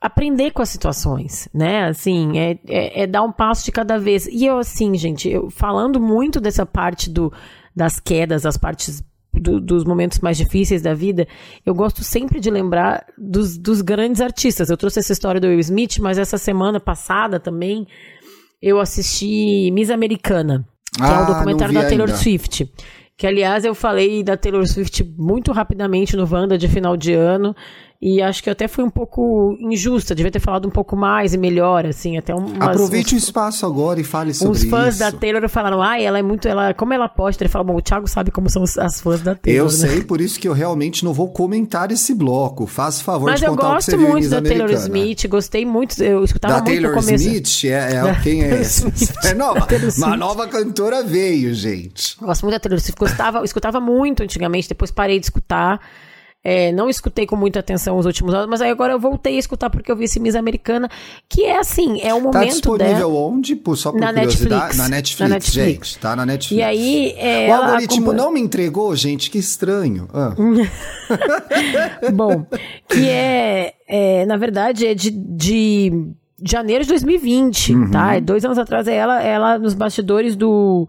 [0.00, 1.84] aprender com as situações, né?
[1.84, 4.26] Assim, é, é, é, dar um passo de cada vez.
[4.26, 7.32] E eu, assim, gente, eu falando muito dessa parte do,
[7.76, 11.28] das quedas, das partes do, dos momentos mais difíceis da vida,
[11.64, 14.70] eu gosto sempre de lembrar dos, dos grandes artistas.
[14.70, 17.86] Eu trouxe essa história do Will Smith, mas essa semana passada também
[18.60, 22.18] eu assisti Miss Americana, que Ah, é um documentário da Taylor ainda.
[22.18, 22.70] Swift.
[23.16, 27.54] Que, aliás, eu falei da Taylor Swift muito rapidamente no Wanda de final de ano.
[28.02, 31.34] E acho que eu até fui um pouco injusta, devia ter falado um pouco mais
[31.34, 34.94] e melhor, assim, até um, Aproveite o uns, espaço agora e fale sobre uns fãs
[34.94, 34.98] isso.
[35.00, 37.82] da Taylor falaram, ai, ela é muito, ela, como ela posta, ele fala, bom, o
[37.82, 39.70] Thiago sabe como são os- as fãs da Taylor, Eu né?
[39.70, 42.66] sei, por isso que eu realmente não vou comentar esse bloco.
[42.66, 44.64] Faça favor Mas de eu contar o que você gosto viu em muito da Taylor
[44.70, 44.86] Americana.
[44.98, 47.24] Smith, gostei muito, eu escutava Da muito Taylor no começo.
[47.28, 47.64] Smith?
[47.64, 48.90] É, é- Da quem é essa?
[49.28, 49.68] É nova.
[49.98, 52.16] Uma nova cantora veio, gente.
[52.18, 52.98] Gosto muito da Taylor Swift.
[52.98, 55.78] Gostava, escutava muito antigamente, depois parei de escutar.
[56.42, 59.38] É, não escutei com muita atenção os últimos anos, mas aí agora eu voltei a
[59.38, 60.88] escutar porque eu vi esse Miss Americana,
[61.28, 63.08] que é assim, é o Tá momento disponível dela.
[63.12, 63.54] onde?
[63.56, 64.48] Pô, só por Na curiosidade?
[64.48, 64.76] Netflix.
[64.78, 65.88] Na Netflix, Na Netflix.
[65.90, 65.98] gente.
[65.98, 66.58] Tá na Netflix.
[66.58, 70.08] E aí, é, o algoritmo acompanha- não me entregou, gente, que estranho.
[70.14, 70.34] Ah.
[72.12, 72.46] Bom,
[72.88, 75.92] que é, é, na verdade, é de, de
[76.42, 77.90] janeiro de 2020, Uhum.
[77.90, 78.18] tá?
[78.18, 80.88] Dois anos atrás, é ela, ela nos bastidores do,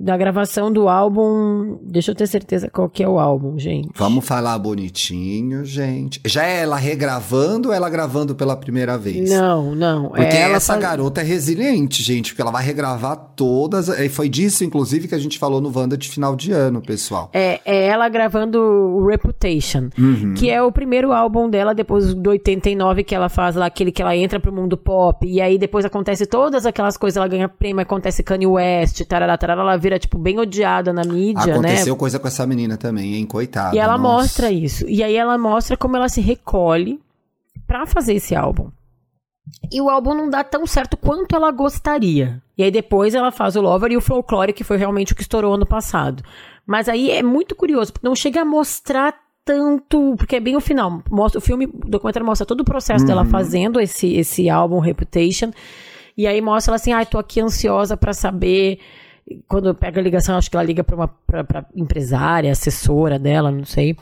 [0.00, 1.78] da gravação do álbum.
[1.82, 3.90] Deixa eu ter certeza qual que é o álbum, gente.
[3.94, 6.20] Vamos falar bonitinho, gente.
[6.24, 9.30] Já é ela regravando ou ela gravando pela primeira vez?
[9.30, 10.08] Não, não.
[10.08, 13.88] Porque é ela essa faz- garota é resiliente, gente, porque ela vai regravar todas.
[13.88, 17.30] E foi disso, inclusive, que a gente falou no Wanda de final de ano, pessoal.
[17.32, 20.34] É, é ela gravando o Reputation, Uhum.
[20.34, 24.00] que é o primeiro álbum dela depois do 89 que ela faz lá, aquele que
[24.02, 27.80] ela entra pro mundo pop, e aí depois acontece todas aquelas coisas, ela ganha prêmio,
[27.82, 31.52] acontece Kanye West, tarará, tarará, vira, tipo, bem odiada na mídia, né?
[31.52, 33.26] Aconteceu coisa com essa menina também, hein?
[33.26, 33.74] Coitada.
[33.74, 34.22] E ela nossa.
[34.22, 34.88] mostra isso.
[34.88, 37.00] E aí ela mostra como ela se recolhe
[37.66, 38.70] pra fazer esse álbum.
[39.70, 42.40] E o álbum não dá tão certo quanto ela gostaria.
[42.56, 45.22] E aí depois ela faz o Lover e o Folklore, que foi realmente o que
[45.22, 46.22] estourou ano passado.
[46.66, 49.14] Mas aí é muito curioso, porque não chega a mostrar
[49.44, 51.02] tanto, porque é bem o final.
[51.10, 55.50] Mostra, o filme, o documentário mostra todo o processo dela fazendo esse, esse álbum Reputation.
[56.16, 58.78] E aí mostra ela assim, ai, tô aqui ansiosa pra saber
[59.48, 63.50] quando pega a ligação, acho que ela liga pra uma pra, pra empresária, assessora dela,
[63.50, 63.96] não sei.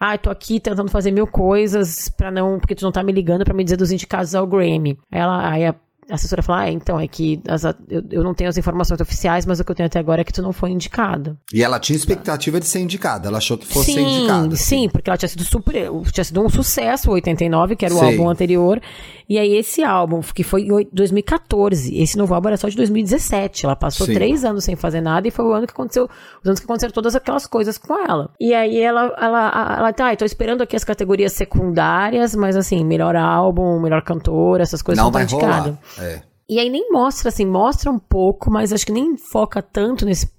[0.00, 3.12] Ah, eu tô aqui tentando fazer mil coisas para não, porque tu não tá me
[3.12, 4.96] ligando pra me dizer dos indicados ao Grammy.
[5.10, 5.74] Ela, aí a
[6.10, 9.60] assessora fala, ah, então, é que as- eu, eu não tenho as informações oficiais, mas
[9.60, 11.36] o que eu tenho até agora é que tu não foi indicada.
[11.52, 13.28] E ela tinha expectativa de ser indicada.
[13.28, 14.56] Ela achou que fosse ser indicada.
[14.56, 18.00] Sim, porque ela tinha sido super, tinha sido um sucesso, o 89, que era o
[18.02, 18.80] álbum anterior.
[19.28, 22.76] E aí esse álbum, que foi em oi- 2014, esse novo álbum era só de
[22.76, 23.66] 2017.
[23.66, 24.14] Ela passou Sim.
[24.14, 26.08] três anos sem fazer nada e foi o ano que aconteceu,
[26.42, 28.30] os anos que aconteceram todas aquelas coisas com ela.
[28.40, 32.56] E aí ela, ela, ela, ela tá, eu tô esperando aqui as categorias secundárias, mas
[32.56, 35.74] assim, melhor álbum, melhor cantora, essas coisas Não não estão indicadas.
[35.98, 36.22] É.
[36.48, 40.30] E aí nem mostra, assim, mostra um pouco, mas acho que nem foca tanto nesse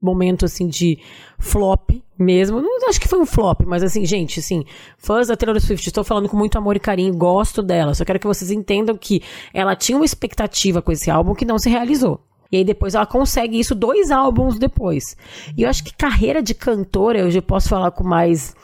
[0.00, 0.98] momento, assim, de
[1.38, 2.60] flop mesmo.
[2.60, 4.64] Não acho que foi um flop, mas assim, gente, assim,
[4.98, 7.94] fãs da Taylor Swift, estou falando com muito amor e carinho, gosto dela.
[7.94, 11.58] Só quero que vocês entendam que ela tinha uma expectativa com esse álbum que não
[11.58, 12.20] se realizou.
[12.50, 15.16] E aí depois ela consegue isso dois álbuns depois.
[15.56, 18.54] E eu acho que carreira de cantora, eu já posso falar com mais...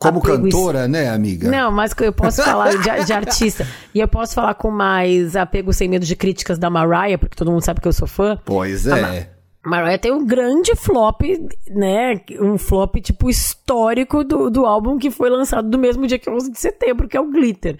[0.00, 1.50] Como cantora, né, amiga?
[1.50, 3.66] não, mas eu posso falar de, de artista.
[3.94, 7.50] E eu posso falar com mais apego sem medo de críticas da Mariah, porque todo
[7.50, 8.38] mundo sabe que eu sou fã.
[8.42, 9.28] Pois é.
[9.62, 11.20] Mariah tem um grande flop,
[11.68, 12.14] né?
[12.40, 16.50] Um flop, tipo, histórico do, do álbum que foi lançado do mesmo dia que 11
[16.50, 17.76] de setembro, que é o Glitter.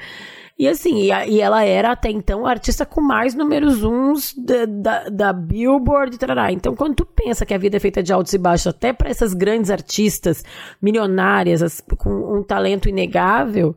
[0.61, 4.35] E assim, e, a- e ela era até então a artista com mais números uns
[4.37, 6.53] da, da, da Billboard, tarará.
[6.53, 9.09] Então, quando tu pensa que a vida é feita de altos e baixos, até para
[9.09, 10.45] essas grandes artistas
[10.83, 13.75] milionárias, as- com um talento inegável,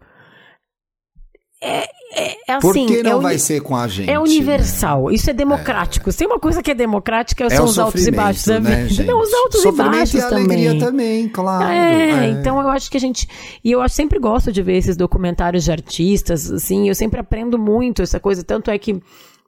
[1.65, 2.85] é, é, é Por assim.
[2.85, 4.09] que não é vai ser com a gente?
[4.09, 6.11] é universal, isso é democrático.
[6.11, 7.55] Se tem uma coisa que é democrática, Né?
[7.55, 9.03] são É os altos e baixos da né, vida.
[9.05, 10.79] Não, os altos Sofrimento e baixos e alegria também.
[10.79, 11.71] também, claro.
[11.71, 13.27] É, então eu acho que a gente.
[13.63, 17.57] E eu acho, sempre gosto de ver esses documentários de artistas, assim, eu sempre aprendo
[17.57, 18.43] muito essa coisa.
[18.43, 18.93] Tanto é que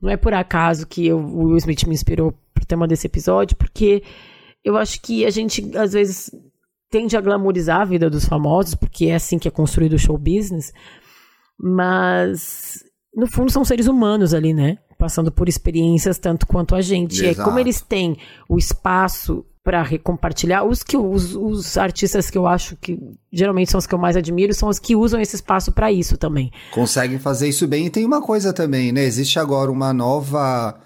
[0.01, 3.55] não é por acaso que eu- o Will Smith me inspirou pro tema desse episódio,
[3.57, 4.01] porque
[4.63, 6.31] eu acho que a gente, às vezes,
[6.89, 10.17] tende a glamorizar a vida dos famosos, porque é assim que é construído o show
[10.17, 10.71] business,
[11.59, 12.83] mas
[13.15, 14.77] no fundo são seres humanos ali, né?
[14.97, 17.23] passando por experiências tanto quanto a gente.
[17.23, 17.41] Exato.
[17.41, 18.17] É como eles têm
[18.49, 20.63] o espaço para compartilhar.
[20.63, 22.99] Os que os, os, artistas que eu acho que
[23.31, 26.17] geralmente são os que eu mais admiro são os que usam esse espaço para isso
[26.17, 26.51] também.
[26.71, 27.85] Conseguem fazer isso bem.
[27.85, 29.03] E tem uma coisa também, né?
[29.03, 30.79] Existe agora uma nova,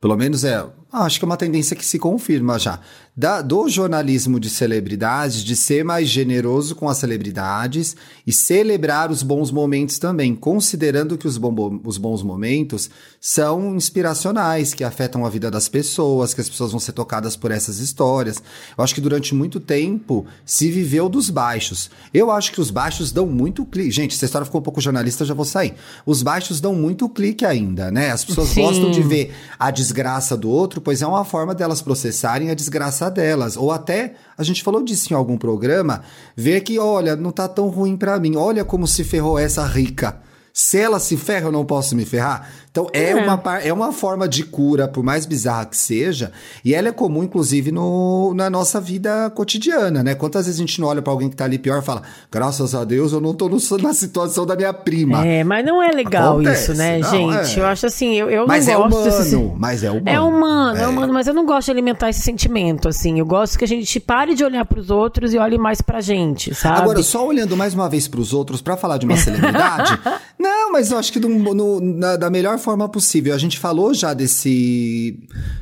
[0.00, 2.80] pelo menos é, acho que é uma tendência que se confirma já
[3.16, 7.96] da, do jornalismo de celebridades, de ser mais generoso com as celebridades
[8.26, 14.74] e celebrar os bons momentos também, considerando que os, bom, os bons momentos são inspiracionais,
[14.74, 18.42] que afetam a vida das pessoas, que as pessoas vão ser tocadas por essas histórias.
[18.76, 21.90] Eu acho que durante muito tempo se viveu dos baixos.
[22.12, 23.90] Eu acho que os baixos dão muito clique.
[23.90, 25.74] Gente, essa história ficou um pouco jornalista, já vou sair.
[26.04, 28.10] Os baixos dão muito clique ainda, né?
[28.10, 28.60] As pessoas Sim.
[28.60, 33.10] gostam de ver a desgraça do outro, pois é uma forma delas processarem a desgraça
[33.10, 33.56] delas.
[33.56, 36.02] Ou até, a gente falou disso em algum programa,
[36.36, 38.36] ver que, olha, não tá tão ruim para mim.
[38.36, 40.20] Olha como se ferrou essa rica.
[40.52, 42.50] Se ela se ferra, eu não posso me ferrar.
[42.76, 46.30] Então é, é, Uma, é uma forma de cura, por mais bizarra que seja,
[46.62, 50.14] e ela é comum, inclusive, no, na nossa vida cotidiana, né?
[50.14, 52.74] Quantas vezes a gente não olha para alguém que tá ali pior e fala, graças
[52.74, 55.26] a Deus eu não tô no, na situação da minha prima.
[55.26, 57.58] É, mas não é legal Acontece, isso, né, não, gente?
[57.58, 57.62] É.
[57.62, 59.36] Eu acho assim, eu, eu mas não é gosto humano, desse...
[59.56, 60.08] Mas é humano.
[60.10, 60.82] É humano, é.
[60.82, 60.86] é.
[60.86, 63.18] humano, mas eu não gosto de alimentar esse sentimento, assim.
[63.18, 66.02] Eu gosto que a gente pare de olhar para os outros e olhe mais pra
[66.02, 66.82] gente, sabe?
[66.82, 69.98] Agora, só olhando mais uma vez para os outros para falar de uma celebridade,
[70.38, 73.32] não, mas eu acho que no, na, da melhor forma possível.
[73.32, 75.16] A gente falou já desse.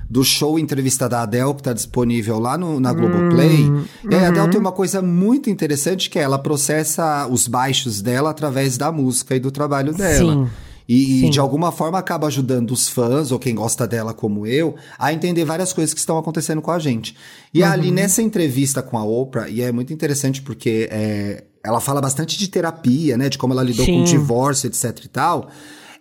[0.08, 3.64] do show entrevista da Adele, que está disponível lá no, na Globoplay.
[3.64, 4.50] Hum, e a Adele uhum.
[4.50, 9.36] tem uma coisa muito interessante que é ela processa os baixos dela através da música
[9.36, 10.46] e do trabalho dela.
[10.46, 10.50] Sim.
[10.88, 14.74] E, e, de alguma forma acaba ajudando os fãs, ou quem gosta dela como eu,
[14.98, 17.16] a entender várias coisas que estão acontecendo com a gente.
[17.52, 17.68] E uhum.
[17.68, 22.38] ali nessa entrevista com a Oprah, e é muito interessante porque é, ela fala bastante
[22.38, 23.28] de terapia, né?
[23.28, 23.94] De como ela lidou Sim.
[23.94, 25.50] com o divórcio, etc e tal.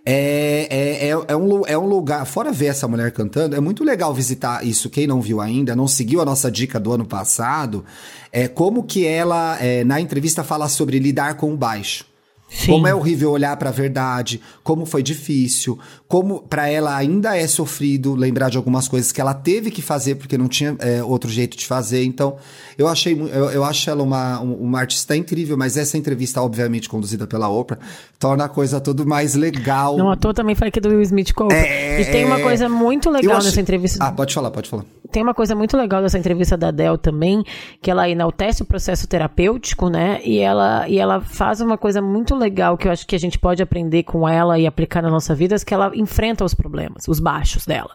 [0.05, 2.25] É, é, é, é, um, é um lugar.
[2.25, 4.89] Fora ver essa mulher cantando, é muito legal visitar isso.
[4.89, 7.85] Quem não viu ainda, não seguiu a nossa dica do ano passado,
[8.31, 12.05] é como que ela, é, na entrevista, fala sobre lidar com o baixo.
[12.53, 12.67] Sim.
[12.67, 17.47] Como é horrível olhar para a verdade, como foi difícil, como para ela ainda é
[17.47, 21.29] sofrido lembrar de algumas coisas que ela teve que fazer porque não tinha é, outro
[21.29, 22.03] jeito de fazer.
[22.03, 22.37] Então,
[22.77, 27.25] eu achei, eu, eu acho ela uma, uma artista incrível, mas essa entrevista, obviamente, conduzida
[27.25, 27.79] pela Oprah,
[28.23, 29.97] torna a coisa tudo mais legal.
[29.97, 32.69] Não, à toa também falei aqui do Will Smith com é, E tem uma coisa
[32.69, 33.49] muito legal achei...
[33.49, 34.01] nessa entrevista.
[34.01, 34.85] Ah, pode falar, pode falar.
[35.11, 37.43] Tem uma coisa muito legal dessa entrevista da Adele também,
[37.81, 40.21] que ela enaltece o processo terapêutico, né?
[40.23, 43.37] E ela, e ela faz uma coisa muito legal que eu acho que a gente
[43.37, 47.05] pode aprender com ela e aplicar na nossa vida, é que ela enfrenta os problemas,
[47.09, 47.91] os baixos dela.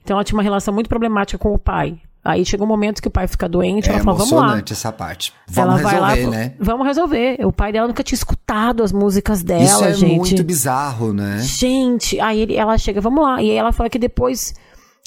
[0.00, 1.98] Então ela tinha uma relação muito problemática com o pai.
[2.26, 4.58] Aí chegou um momento que o pai fica doente, é ela fala, vamos lá.
[4.58, 5.32] É essa parte.
[5.48, 6.54] Vamos ela resolver, lá, né?
[6.58, 7.38] Vamos resolver.
[7.46, 10.16] O pai dela nunca tinha escutado as músicas dela, Isso é gente.
[10.16, 11.38] muito bizarro, né?
[11.40, 13.40] Gente, aí ele, ela chega, vamos lá.
[13.42, 14.54] E aí ela fala que depois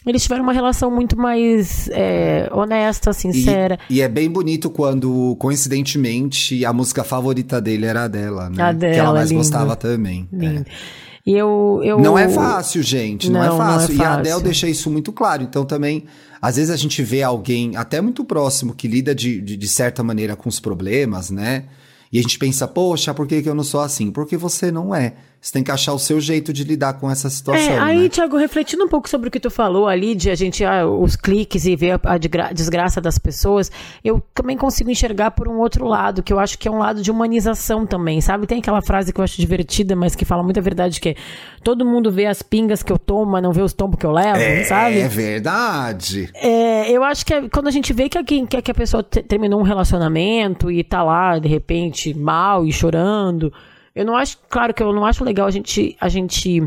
[0.05, 3.77] eles tiveram uma relação muito mais é, honesta, sincera.
[3.89, 8.63] E, e, é bem bonito quando, coincidentemente, a música favorita dele era a dela, né?
[8.63, 10.27] A dela, que ela mais gostava também.
[10.31, 10.61] Lindo.
[10.61, 11.08] É.
[11.29, 11.99] E eu, eu...
[11.99, 13.29] Não é fácil, gente.
[13.29, 13.67] Não, é não é fácil.
[13.67, 13.95] Não é fácil.
[13.97, 15.43] E a Adele deixa isso muito claro.
[15.43, 16.05] Então também,
[16.41, 20.01] às vezes a gente vê alguém até muito próximo que lida de, de, de certa
[20.01, 21.65] maneira com os problemas, né?
[22.11, 24.09] E a gente pensa, poxa, por que, que eu não sou assim?
[24.09, 25.13] Porque você não é.
[25.41, 27.73] Você tem que achar o seu jeito de lidar com essa situação.
[27.73, 28.09] É, aí, né?
[28.09, 31.15] Thiago, refletindo um pouco sobre o que tu falou ali, de a gente, ah, os
[31.15, 32.17] cliques e ver a, a
[32.51, 33.71] desgraça das pessoas,
[34.03, 37.01] eu também consigo enxergar por um outro lado, que eu acho que é um lado
[37.01, 38.47] de humanização também, sabe?
[38.47, 41.15] Tem aquela frase que eu acho divertida, mas que fala muita verdade, que é
[41.63, 44.11] todo mundo vê as pingas que eu tomo, mas não vê os tombos que eu
[44.11, 44.99] levo, é, sabe?
[44.99, 46.29] É verdade.
[46.35, 49.61] É, eu acho que é, quando a gente vê que a, que a pessoa terminou
[49.61, 53.53] um relacionamento e tá lá, de repente, mal e chorando
[53.95, 56.61] eu não acho, claro que eu não acho legal a gente, a gente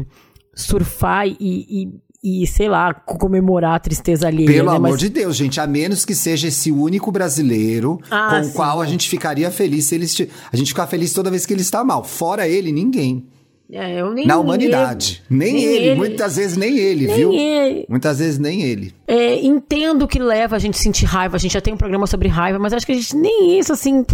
[0.54, 4.46] surfar e, e, e sei lá, comemorar a tristeza alheia.
[4.46, 4.76] Pelo né?
[4.76, 5.00] amor Mas...
[5.00, 8.50] de Deus, gente, a menos que seja esse único brasileiro ah, com sim.
[8.50, 10.28] o qual a gente ficaria feliz se ele est...
[10.52, 12.04] a gente ficar feliz toda vez que ele está mal.
[12.04, 13.26] Fora ele, ninguém.
[13.74, 15.22] É, nem, Na humanidade.
[15.30, 17.32] Nem, nem ele, ele, muitas vezes nem ele, nem viu?
[17.32, 17.86] Ele.
[17.88, 18.92] Muitas vezes nem ele.
[19.08, 22.06] É, entendo que leva a gente a sentir raiva, a gente já tem um programa
[22.06, 24.04] sobre raiva, mas acho que a gente nem isso, assim.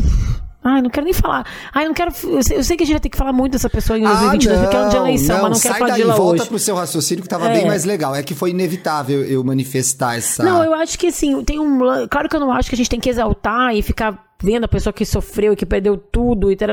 [0.62, 1.46] Ai, não quero nem falar.
[1.72, 2.12] Ai, não quero.
[2.24, 4.02] Eu sei, eu sei que a gente vai ter que falar muito dessa pessoa em
[4.02, 6.06] 2022, ah, porque é um dia de eleição, não, mas não quero falar daí, de
[6.06, 6.48] lá volta hoje.
[6.48, 7.52] pro seu raciocínio que tava é.
[7.52, 8.14] bem mais legal.
[8.14, 10.42] É que foi inevitável eu manifestar essa.
[10.42, 11.78] Não, eu acho que assim, tem um.
[12.08, 14.68] Claro que eu não acho que a gente tem que exaltar e ficar vendo a
[14.68, 16.68] pessoa que sofreu e que perdeu tudo e tal.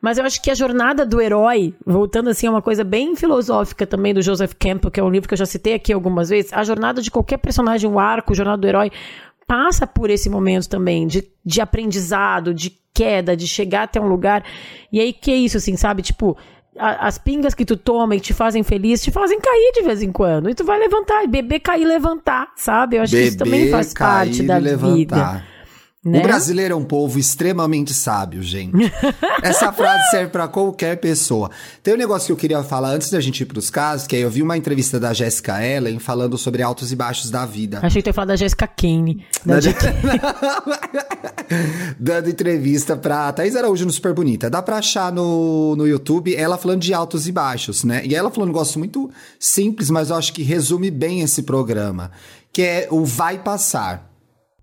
[0.00, 3.86] Mas eu acho que a jornada do herói, voltando assim a uma coisa bem filosófica
[3.86, 6.52] também do Joseph Campbell, que é um livro que eu já citei aqui algumas vezes,
[6.52, 8.90] a jornada de qualquer personagem, o arco, a jornada do herói,
[9.46, 14.44] passa por esse momento também de, de aprendizado, de queda, de chegar até um lugar.
[14.92, 16.02] E aí que é isso, assim, sabe?
[16.02, 16.36] Tipo,
[16.78, 20.02] a, as pingas que tu toma e te fazem feliz, te fazem cair de vez
[20.02, 20.48] em quando.
[20.48, 22.96] E tu vai levantar, beber, cair, levantar, sabe?
[22.96, 24.94] Eu acho Beber, que isso também faz parte da levantar.
[24.94, 25.44] vida.
[26.06, 26.20] Né?
[26.20, 28.76] O brasileiro é um povo extremamente sábio, gente.
[29.42, 31.50] Essa frase serve para qualquer pessoa.
[31.82, 34.22] Tem um negócio que eu queria falar antes da gente ir pros casos, que aí
[34.22, 37.80] eu vi uma entrevista da Jessica Ellen falando sobre altos e baixos da vida.
[37.82, 39.26] Achei que tu ia falar da Jessica Kane.
[39.44, 39.84] Da Da- Jack-
[41.98, 44.50] Dando entrevista pra Thaís Araújo no Super Bonita.
[44.50, 48.02] Dá pra achar no, no YouTube ela falando de altos e baixos, né?
[48.04, 52.10] E ela falou um negócio muito simples, mas eu acho que resume bem esse programa,
[52.52, 54.05] que é o vai passar.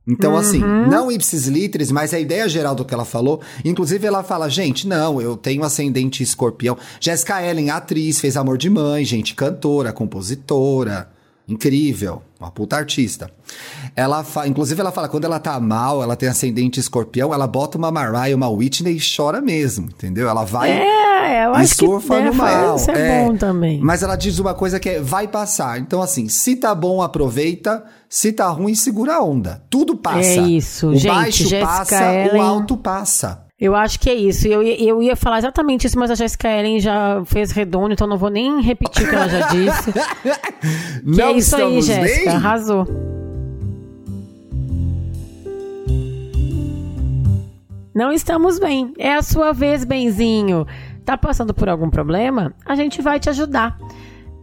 [0.05, 4.21] Então, assim, não ipsis literis, mas a ideia geral do que ela falou, inclusive ela
[4.21, 6.77] fala, gente, não, eu tenho ascendente escorpião.
[6.99, 11.09] Jessica Ellen, atriz, fez Amor de Mãe, gente, cantora, compositora,
[11.47, 13.31] incrível, uma puta artista.
[13.95, 14.45] Ela fa...
[14.45, 18.35] Inclusive, ela fala, quando ela tá mal, ela tem ascendente escorpião, ela bota uma Mariah,
[18.35, 20.27] uma Whitney e chora mesmo, entendeu?
[20.27, 20.71] Ela vai...
[20.71, 22.75] É, eu E acho que surfa né, no mal.
[22.75, 23.79] Isso é, bom também.
[23.81, 25.79] Mas ela diz uma coisa que é vai passar.
[25.79, 27.83] Então, assim, se tá bom, aproveita.
[28.09, 29.63] Se tá ruim, segura a onda.
[29.69, 30.19] Tudo passa.
[30.19, 33.43] É isso, O gente, baixo Jessica passa, Ellen- o alto passa.
[33.59, 34.47] Eu acho que é isso.
[34.47, 38.05] Eu, ia- eu ia falar exatamente isso, mas a Jessica Ellen já fez redondo, então
[38.05, 39.91] não vou nem repetir o que ela já disse.
[40.99, 42.31] Que Não é isso aí, Jéssica.
[42.33, 42.85] Arrasou.
[47.95, 48.91] Não estamos bem.
[48.97, 50.65] É a sua vez, benzinho.
[51.05, 52.53] Tá passando por algum problema?
[52.65, 53.77] A gente vai te ajudar.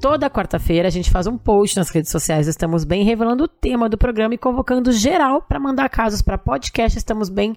[0.01, 3.89] Toda quarta-feira a gente faz um post nas redes sociais Estamos Bem, revelando o tema
[3.89, 7.55] do programa e convocando geral para mandar casos para podcast Estamos Bem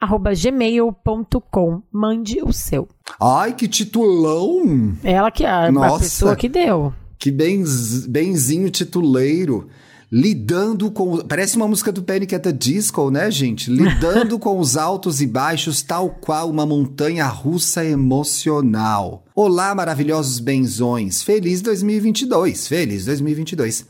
[0.00, 1.82] arroba gmail.com.
[1.90, 2.88] Mande o seu.
[3.20, 4.96] Ai, que titulão!
[5.02, 5.98] Ela que é a, a Nossa.
[5.98, 6.92] pessoa que deu.
[7.18, 9.68] Que benz, benzinho tituleiro.
[10.10, 11.18] Lidando com.
[11.18, 13.68] Parece uma música do Panic at the Disco, né, gente?
[13.70, 19.22] Lidando com os altos e baixos, tal qual uma montanha russa emocional.
[19.34, 21.22] Olá, maravilhosos benzões.
[21.22, 22.66] Feliz 2022.
[22.66, 23.84] Feliz 2022.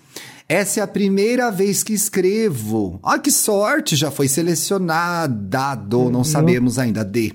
[0.48, 2.98] Essa é a primeira vez que escrevo.
[3.00, 3.94] Ah, que sorte!
[3.94, 7.32] Já foi selecionado, não sabemos ainda de.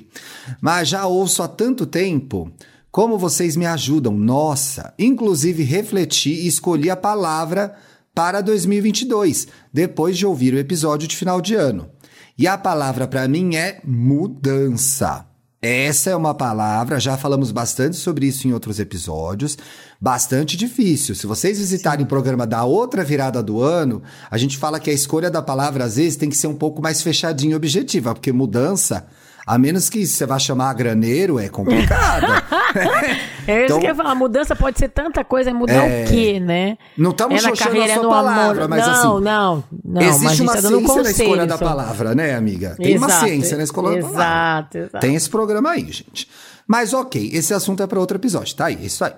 [0.60, 2.52] Mas já ouço há tanto tempo.
[2.92, 4.14] Como vocês me ajudam?
[4.18, 4.94] Nossa!
[5.00, 7.76] Inclusive refleti e escolhi a palavra
[8.14, 11.90] para 2022, depois de ouvir o episódio de final de ano.
[12.38, 15.28] E a palavra para mim é mudança.
[15.62, 19.58] Essa é uma palavra, já falamos bastante sobre isso em outros episódios,
[20.00, 21.16] bastante difícil.
[21.16, 24.94] Se vocês visitarem o programa da outra virada do ano, a gente fala que a
[24.94, 28.34] escolha da palavra às vezes tem que ser um pouco mais fechadinha e objetiva, porque
[28.34, 29.08] mudança,
[29.46, 32.44] a menos que você vá chamar graneiro, é complicada.
[33.46, 34.16] É isso Então- que eu ia falar.
[34.16, 36.06] Mudança pode ser tanta coisa, é mudar É.
[36.06, 36.78] o quê, né?
[36.98, 38.70] Não estamos é xoxando a é sua palavra, amor.
[38.70, 42.16] mas não, assim, Não, não, a Existe uma tá um ciência na escolha da palavra,
[42.16, 42.76] né, amiga?
[42.78, 44.22] Tem uma Exato, ciência na escolha da palavra.
[44.24, 45.00] Exato, exato.
[45.00, 46.30] Tem esse programa aí, gente.
[46.66, 49.12] Mas ok, esse assunto é para outro episódio, tá aí, é isso aí.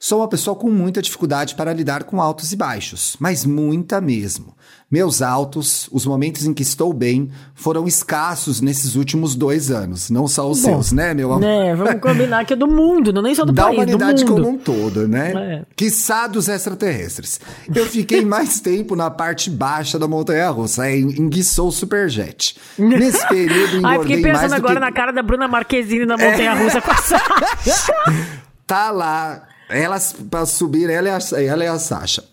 [0.00, 4.56] Sou uma pessoa com muita dificuldade para lidar com altos e baixos, mas muita mesmo.
[4.90, 10.08] Meus altos, os momentos em que estou bem, foram escassos nesses últimos dois anos.
[10.08, 11.40] Não só os Bom, seus, né, meu amor?
[11.42, 14.30] Né, vamos combinar que é do mundo, não nem só do da país, humanidade do
[14.32, 14.42] mundo.
[14.44, 15.32] como um todo, né?
[15.34, 15.62] É.
[15.76, 17.38] Quiçá dos extraterrestres.
[17.74, 22.56] Eu fiquei mais tempo na parte baixa da montanha russa, em- enguiçou o superjet.
[22.78, 24.78] Nesse período, engordei Ai, fiquei pensando do agora que...
[24.78, 24.80] É.
[24.86, 27.92] na cara da Bruna Marquezine na Montanha Russa com a Sasha.
[28.66, 32.24] Tá lá, elas pra subir, ela e, a, ela e a Sasha.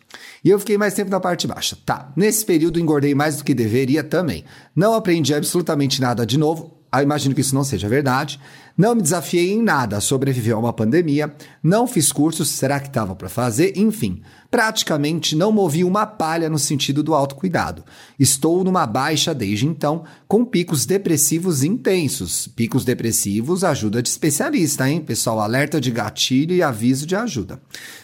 [0.45, 1.75] E eu fiquei mais tempo na parte baixa.
[1.84, 4.45] Tá, nesse período engordei mais do que deveria também.
[4.75, 6.85] Não aprendi absolutamente nada de novo.
[6.95, 8.39] Ah, imagino que isso não seja verdade.
[8.77, 11.36] Não me desafiei em nada a sobreviver a uma pandemia.
[11.62, 13.77] Não fiz cursos, será que estava para fazer?
[13.77, 17.84] Enfim, praticamente não movi uma palha no sentido do autocuidado.
[18.17, 22.47] Estou numa baixa desde então, com picos depressivos intensos.
[22.47, 25.01] Picos depressivos, ajuda de especialista, hein?
[25.01, 27.62] Pessoal, alerta de gatilho e aviso de ajuda.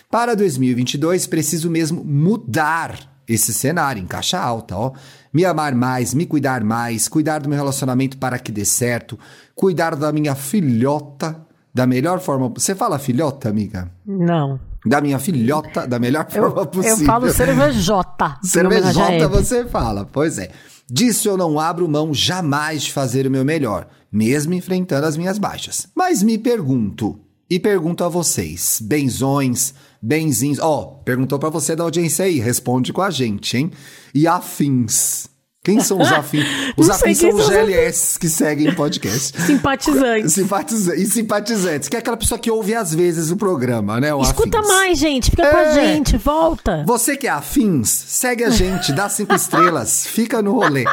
[0.09, 4.91] Para 2022, preciso mesmo mudar esse cenário em caixa alta, ó.
[5.33, 9.17] Me amar mais, me cuidar mais, cuidar do meu relacionamento para que dê certo,
[9.55, 11.39] cuidar da minha filhota
[11.73, 12.49] da melhor forma.
[12.49, 13.89] Você fala filhota, amiga?
[14.05, 14.59] Não.
[14.85, 16.97] Da minha filhota da melhor forma Eu, possível.
[16.99, 18.37] eu falo cervejota.
[18.43, 20.51] Cervejota você fala, pois é.
[20.89, 25.37] Disso eu não abro mão jamais de fazer o meu melhor, mesmo enfrentando as minhas
[25.37, 25.87] baixas.
[25.95, 27.17] Mas me pergunto,
[27.49, 33.01] e pergunto a vocês, benzões, benzinhos, ó, perguntou pra você da audiência aí, responde com
[33.01, 33.71] a gente, hein?
[34.13, 35.29] E afins.
[35.63, 36.43] Quem são os afins?
[36.75, 39.39] Os afins são os GLS que seguem o podcast.
[39.45, 40.29] Simpatizante.
[40.31, 44.11] Simpatiza- E simpatizantes, que é aquela pessoa que ouve às vezes o programa, né?
[44.11, 44.67] O Escuta afins.
[44.71, 45.29] mais, gente.
[45.29, 45.73] Fica com a É.
[45.93, 46.17] gente.
[46.17, 46.83] Volta.
[46.87, 50.83] Você que é afins, segue a gente, dá cinco estrelas, fica no rolê.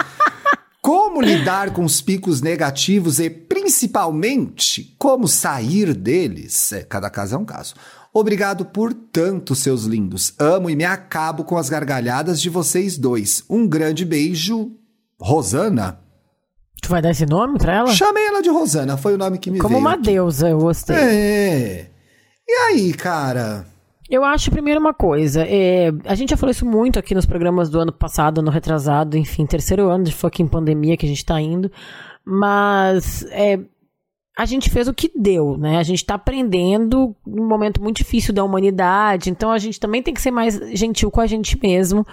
[0.83, 6.73] Como lidar com os picos negativos e principalmente como sair deles.
[6.73, 7.75] É, cada caso é um caso.
[8.13, 10.35] Obrigado por tanto, seus lindos.
[10.39, 13.45] Amo e me acabo com as gargalhadas de vocês dois.
[13.49, 14.73] Um grande beijo,
[15.21, 16.01] Rosana.
[16.83, 17.89] Tu vai dar esse nome pra ela?
[17.89, 19.81] Chamei ela de Rosana, foi o nome que me Como veio.
[19.81, 20.03] uma aqui.
[20.03, 20.97] deusa, eu gostei.
[20.97, 21.91] É.
[22.49, 23.67] E aí, cara?
[24.09, 25.43] Eu acho, primeiro, uma coisa.
[25.47, 29.19] é, a gente já falou isso muito aqui nos programas do ano passado, ano retrasado,
[29.19, 31.71] enfim, terceiro ano de fucking pandemia que a gente tá indo.
[32.25, 33.59] Mas é,
[34.39, 35.79] a gente fez o que deu, né?
[35.79, 40.15] A gente tá aprendendo num momento muito difícil da humanidade, então a gente também tem
[40.15, 42.07] que ser mais gentil com a gente mesmo.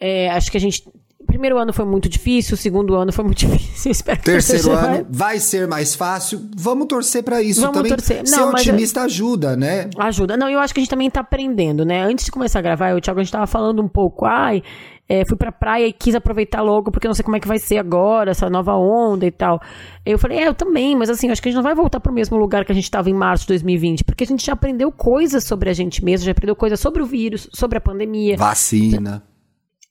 [0.00, 0.82] É, acho que a gente.
[1.26, 3.92] Primeiro ano foi muito difícil, o segundo ano foi muito difícil.
[3.92, 6.42] Espero que Terceiro vai- ano vai ser mais fácil.
[6.56, 7.90] Vamos torcer pra isso Vamos também.
[7.92, 8.26] torcer.
[8.26, 9.88] Ser Não, mas- otimista ajuda, né?
[9.96, 10.36] Ajuda.
[10.36, 12.02] Não, eu acho que a gente também tá aprendendo, né?
[12.02, 14.26] Antes de começar a gravar, eu e o Thiago, a gente tava falando um pouco,
[14.26, 14.62] ai,
[15.08, 17.58] é, fui pra praia e quis aproveitar logo, porque não sei como é que vai
[17.58, 19.60] ser agora, essa nova onda e tal.
[20.04, 22.12] Eu falei, é, eu também, mas assim, acho que a gente não vai voltar pro
[22.12, 24.90] mesmo lugar que a gente tava em março de 2020, porque a gente já aprendeu
[24.90, 28.36] coisas sobre a gente mesmo, já aprendeu coisas sobre o vírus, sobre a pandemia.
[28.36, 29.22] Vacina.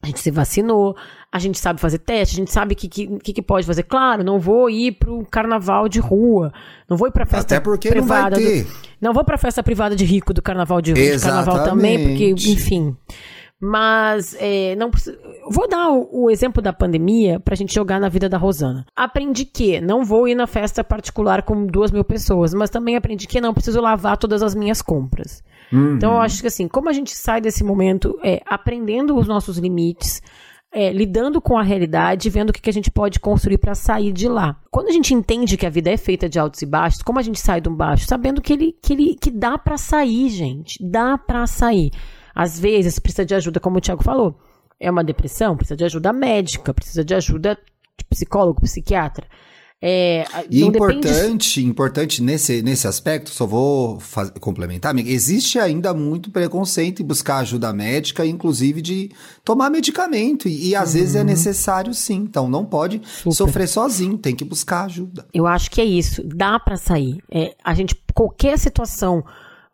[0.01, 0.97] A gente se vacinou,
[1.31, 3.83] a gente sabe fazer teste, a gente sabe o que, que, que pode fazer.
[3.83, 6.51] Claro, não vou ir pro carnaval de rua,
[6.89, 8.35] não vou ir pra festa Até porque não vai privada.
[8.35, 8.67] do- ter.
[8.99, 12.51] não vou pra festa privada de rico do carnaval de, de carnaval também, porque, Exatamente.
[12.51, 12.97] enfim.
[13.65, 14.91] Mas é, não
[15.49, 18.85] vou dar o, o exemplo da pandemia pra gente jogar na vida da Rosana.
[18.93, 23.25] Aprendi que não vou ir na festa particular com duas mil pessoas, mas também aprendi
[23.25, 25.41] que não preciso lavar todas as minhas compras.
[25.95, 29.57] Então eu acho que assim, como a gente sai desse momento é, aprendendo os nossos
[29.57, 30.21] limites,
[30.69, 34.11] é, lidando com a realidade, vendo o que, que a gente pode construir para sair
[34.11, 34.57] de lá.
[34.69, 37.21] Quando a gente entende que a vida é feita de altos e baixos, como a
[37.21, 40.77] gente sai de um baixo, sabendo que ele que, ele, que dá para sair, gente,
[40.85, 41.91] dá para sair.
[42.33, 44.35] Às vezes precisa de ajuda, como o Thiago falou.
[44.79, 47.57] É uma depressão, precisa de ajuda médica, precisa de ajuda
[47.97, 49.25] de psicólogo, psiquiatra.
[49.85, 55.59] É, E não depende importante, importante nesse, nesse aspecto, só vou faz- complementar, amiga, existe
[55.59, 59.11] ainda muito preconceito em buscar ajuda médica, inclusive de
[59.43, 60.47] tomar medicamento.
[60.47, 62.15] E, e às vezes é necessário sim.
[62.15, 65.27] Então não pode sofrer sozinho, tem que buscar ajuda.
[65.33, 66.23] Eu acho que é isso.
[66.25, 67.17] Dá pra sair.
[67.29, 69.21] É, a gente, qualquer situação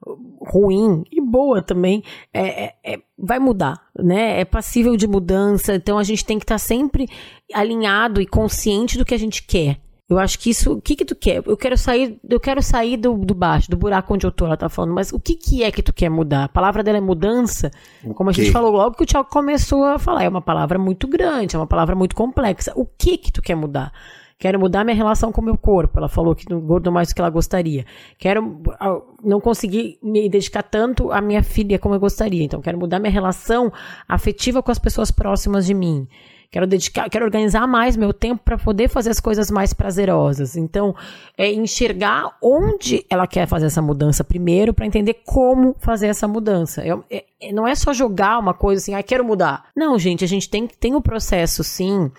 [0.06, 4.39] ruim e boa também, é, é- é- vai mudar, né?
[4.39, 5.76] É passível de mudança.
[5.76, 7.08] Então a gente tem que estar sempre
[7.54, 9.80] alinhado e consciente do que a gente quer.
[10.10, 11.43] Eu acho que isso, o que que tu quer?
[11.45, 14.58] Eu quero sair, eu quero sair do, do baixo, do buraco onde eu tô, ela
[14.58, 16.45] tá falando, mas o que que é que tu quer mudar?
[16.45, 17.70] A palavra dela é mudança,
[18.16, 18.52] como a gente quê?
[18.52, 21.68] falou logo que o Thiago começou a falar, é uma palavra muito grande, é uma
[21.68, 22.74] palavra muito complexa.
[22.76, 23.93] O que que tu quer mudar?
[24.40, 26.00] Quero mudar minha relação com o meu corpo.
[26.00, 27.86] Ela falou que não engordou mais do que ela gostaria.
[28.18, 32.42] Quero ah, não conseguir me dedicar tanto à minha filha como eu gostaria.
[32.42, 33.70] Então, quero mudar minha relação
[34.08, 36.08] afetiva com as pessoas próximas de mim.
[36.52, 40.56] Quero dedicar, quero organizar mais meu tempo para poder fazer as coisas mais prazerosas.
[40.56, 40.96] Então,
[41.38, 46.84] é enxergar onde ela quer fazer essa mudança primeiro para entender como fazer essa mudança.
[46.84, 49.66] Eu- é- é- não é só jogar uma coisa assim, ah, quero mudar.
[49.76, 52.10] Não, gente, a gente tem, tem o processo, sim,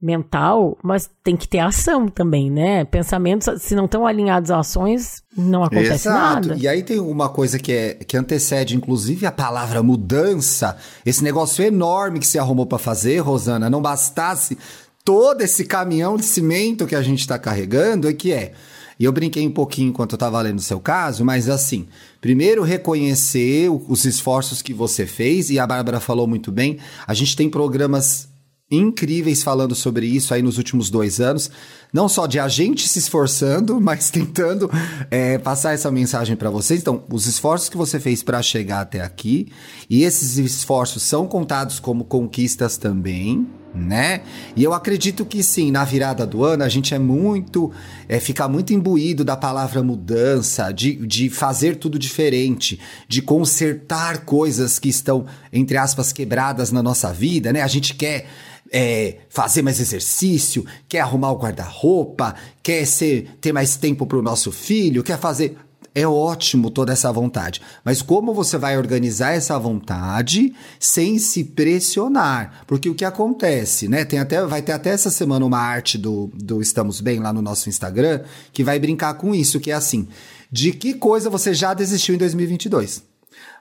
[0.00, 2.84] mental, mas tem que ter ação também, né?
[2.84, 6.56] Pensamentos, se não estão alinhados a ações, não acontece nada.
[6.56, 10.76] E aí tem uma coisa que, é, que antecede, inclusive, a palavra mudança.
[11.04, 14.56] Esse negócio enorme que você arrumou pra fazer, Rosana, não bastasse
[15.04, 18.52] todo esse caminhão de cimento que a gente tá carregando, é que é.
[19.00, 21.86] E eu brinquei um pouquinho enquanto eu tava lendo o seu caso, mas assim,
[22.20, 27.36] primeiro reconhecer os esforços que você fez, e a Bárbara falou muito bem, a gente
[27.36, 28.28] tem programas
[28.70, 31.50] incríveis falando sobre isso aí nos últimos dois anos.
[31.92, 34.70] Não só de a gente se esforçando, mas tentando
[35.10, 36.80] é, passar essa mensagem para vocês.
[36.80, 39.48] Então, os esforços que você fez para chegar até aqui,
[39.88, 44.22] e esses esforços são contados como conquistas também, né?
[44.56, 47.70] E eu acredito que sim, na virada do ano a gente é muito,
[48.08, 54.78] é, fica muito imbuído da palavra mudança, de, de fazer tudo diferente, de consertar coisas
[54.78, 57.62] que estão, entre aspas, quebradas na nossa vida, né?
[57.62, 58.26] A gente quer
[58.72, 64.22] é, fazer mais exercício, quer arrumar o guarda-roupa, quer ser, ter mais tempo para o
[64.22, 65.56] nosso filho, quer fazer.
[65.98, 67.60] É ótimo toda essa vontade.
[67.84, 72.62] Mas como você vai organizar essa vontade sem se pressionar?
[72.68, 74.04] Porque o que acontece, né?
[74.04, 77.42] Tem até, vai ter até essa semana uma arte do, do Estamos Bem lá no
[77.42, 78.20] nosso Instagram
[78.52, 80.06] que vai brincar com isso, que é assim:
[80.52, 83.02] de que coisa você já desistiu em 2022?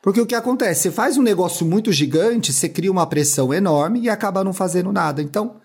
[0.07, 0.83] Porque o que acontece?
[0.83, 4.89] Você faz um negócio muito gigante, você cria uma pressão enorme e acaba não fazendo
[4.89, 5.21] nada.
[5.21, 5.57] Então,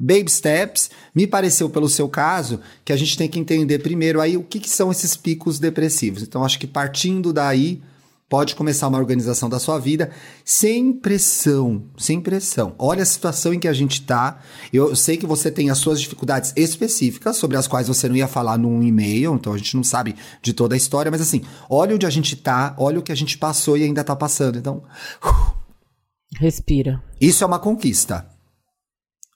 [0.00, 4.34] baby steps, me pareceu pelo seu caso que a gente tem que entender primeiro aí
[4.34, 6.22] o que, que são esses picos depressivos.
[6.22, 7.82] Então, acho que partindo daí,
[8.30, 10.12] pode começar uma organização da sua vida
[10.44, 12.76] sem pressão, sem pressão.
[12.78, 14.40] Olha a situação em que a gente tá.
[14.72, 18.28] Eu sei que você tem as suas dificuldades específicas sobre as quais você não ia
[18.28, 21.96] falar num e-mail, então a gente não sabe de toda a história, mas assim, olha
[21.96, 24.56] onde a gente tá, olha o que a gente passou e ainda tá passando.
[24.56, 24.84] Então,
[26.38, 27.02] respira.
[27.20, 28.30] Isso é uma conquista.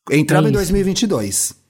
[0.08, 1.63] Entramos é em 2022.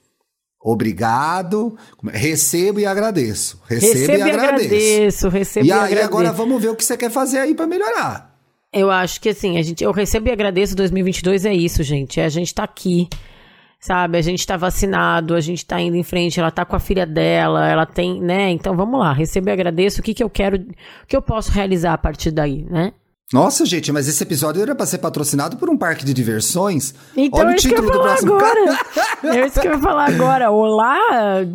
[0.67, 1.77] Obrigado,
[2.11, 3.61] recebo e agradeço.
[3.67, 4.65] Recebo, recebo e agradeço.
[4.65, 6.07] agradeço recebo e, e aí agradeço.
[6.07, 8.35] agora vamos ver o que você quer fazer aí para melhorar.
[8.73, 12.19] Eu acho que assim, a gente, eu recebo e agradeço 2022 é isso, gente.
[12.19, 13.07] É a gente tá aqui,
[13.79, 14.17] sabe?
[14.17, 17.05] A gente tá vacinado, a gente tá indo em frente, ela tá com a filha
[17.05, 18.49] dela, ela tem, né?
[18.49, 20.01] Então vamos lá, recebo e agradeço.
[20.01, 22.91] O que que eu quero, o que eu posso realizar a partir daí, né?
[23.33, 26.93] Nossa, gente, mas esse episódio era pra ser patrocinado por um parque de diversões.
[27.17, 28.79] Então Olha é isso que eu vou falar agora.
[29.23, 30.51] é isso que eu vou falar agora.
[30.51, 30.99] Olá,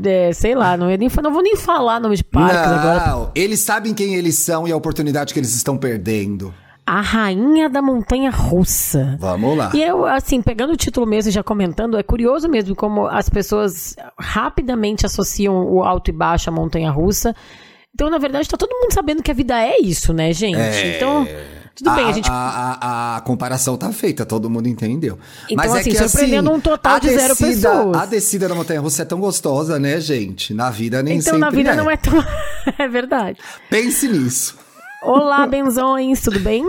[0.04, 3.06] é, sei lá, não, nem, não vou nem falar nome de parque agora.
[3.06, 6.52] Não, eles sabem quem eles são e a oportunidade que eles estão perdendo.
[6.84, 9.16] A rainha da montanha russa.
[9.20, 9.70] Vamos lá.
[9.72, 13.28] E eu, assim, pegando o título mesmo e já comentando, é curioso mesmo como as
[13.28, 17.32] pessoas rapidamente associam o alto e baixo à montanha russa.
[17.94, 20.58] Então, na verdade, tá todo mundo sabendo que a vida é isso, né, gente?
[20.58, 20.96] É...
[20.96, 21.28] Então.
[21.74, 22.28] Tudo bem, a, gente.
[22.28, 25.18] A, a, a, comparação tá feita, todo mundo entendeu.
[25.44, 27.96] Então, Mas é assim, é que, surpreendendo assim, um total de descida, zero pessoas.
[27.96, 30.52] A descida da Montanha Russa é tão gostosa, né, gente?
[30.52, 31.38] Na vida nem então, sempre.
[31.38, 31.76] Então, na vida é.
[31.76, 32.24] não é tão.
[32.78, 33.38] é verdade.
[33.68, 34.58] Pense nisso.
[35.02, 36.62] Olá, benzões, tudo bem?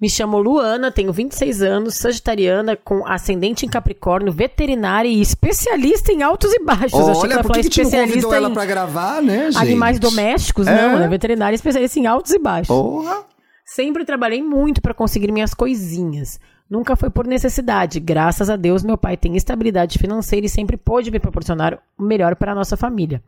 [0.00, 6.22] Me chamo Luana, tenho 26 anos, sagitariana, com ascendente em Capricórnio, veterinária e especialista em
[6.22, 6.94] altos e baixos.
[6.94, 9.60] Olha, Achei que ela por que, especialista não ela pra gravar, né, gente?
[9.60, 10.74] Animais domésticos, é.
[10.74, 11.08] não, né?
[11.08, 12.68] Veterinária especialista em altos e baixos.
[12.68, 13.31] Porra!
[13.74, 16.38] Sempre trabalhei muito para conseguir minhas coisinhas.
[16.68, 18.00] Nunca foi por necessidade.
[18.00, 22.36] Graças a Deus, meu pai tem estabilidade financeira e sempre pôde me proporcionar o melhor
[22.36, 23.22] para a nossa família.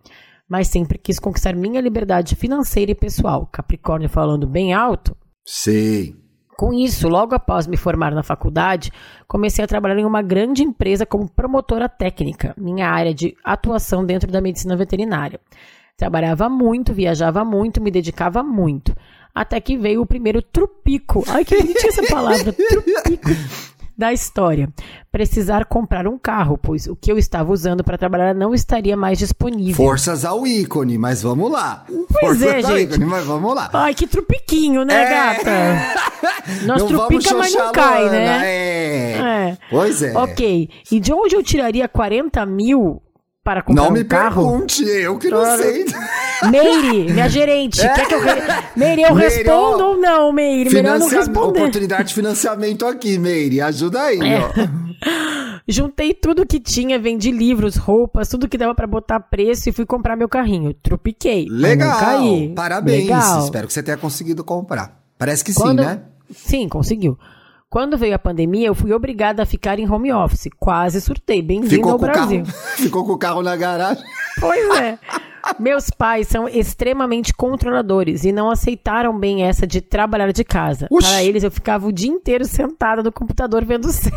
[0.46, 3.48] Mas sempre quis conquistar minha liberdade financeira e pessoal.
[3.50, 5.16] Capricórnio falando bem alto.
[5.46, 6.14] Sei.
[6.58, 8.92] Com isso, logo após me formar na faculdade,
[9.26, 14.30] comecei a trabalhar em uma grande empresa como promotora técnica, minha área de atuação dentro
[14.30, 15.40] da medicina veterinária.
[15.96, 18.94] Trabalhava muito, viajava muito, me dedicava muito
[19.34, 21.24] até que veio o primeiro trupico.
[21.28, 23.30] Ai, que bonitinha essa palavra, trupico
[23.96, 24.68] da história.
[25.10, 29.18] Precisar comprar um carro, pois o que eu estava usando para trabalhar não estaria mais
[29.18, 29.76] disponível.
[29.76, 31.84] Forças ao ícone, mas vamos lá.
[31.86, 32.94] Pois Forças é, gente.
[32.94, 33.70] Ícone, mas vamos lá.
[33.72, 35.10] Ai, que trupiquinho, né, é...
[35.10, 35.50] gata?
[36.66, 38.40] Nós não trupica, mas não cai, né?
[38.44, 39.12] É.
[39.18, 39.58] é.
[39.70, 40.16] Pois é.
[40.16, 40.68] Ok.
[40.90, 43.00] E de onde eu tiraria 40 mil
[43.44, 44.42] para comprar não um carro?
[44.42, 45.84] Não me pergunte, eu que não sei.
[46.50, 47.88] Meire, minha gerente, é.
[47.88, 48.20] quer que eu...
[48.20, 48.32] Re...
[48.76, 50.72] Meire, eu Meire, respondo ó, ou não, Meire?
[50.72, 51.60] Melhor não responder.
[51.60, 54.40] Oportunidade de financiamento aqui, Meire, ajuda aí, é.
[54.40, 54.84] ó.
[55.66, 59.86] Juntei tudo que tinha, vendi livros, roupas, tudo que dava para botar preço e fui
[59.86, 60.74] comprar meu carrinho.
[60.74, 61.46] Trupiquei.
[61.48, 62.22] Legal,
[62.54, 63.04] parabéns.
[63.04, 63.44] Legal.
[63.44, 65.00] Espero que você tenha conseguido comprar.
[65.16, 65.80] Parece que Quando...
[65.80, 66.02] sim, né?
[66.30, 67.18] Sim, conseguiu.
[67.70, 70.48] Quando veio a pandemia, eu fui obrigada a ficar em home office.
[70.60, 71.42] Quase surtei.
[71.42, 72.44] Bem-vindo ao Brasil.
[72.44, 74.04] Carro, ficou com o carro na garagem.
[74.38, 74.98] Pois é.
[75.58, 80.88] Meus pais são extremamente controladores e não aceitaram bem essa de trabalhar de casa.
[80.88, 84.14] Para eles, eu ficava o dia inteiro sentada no computador vendo série.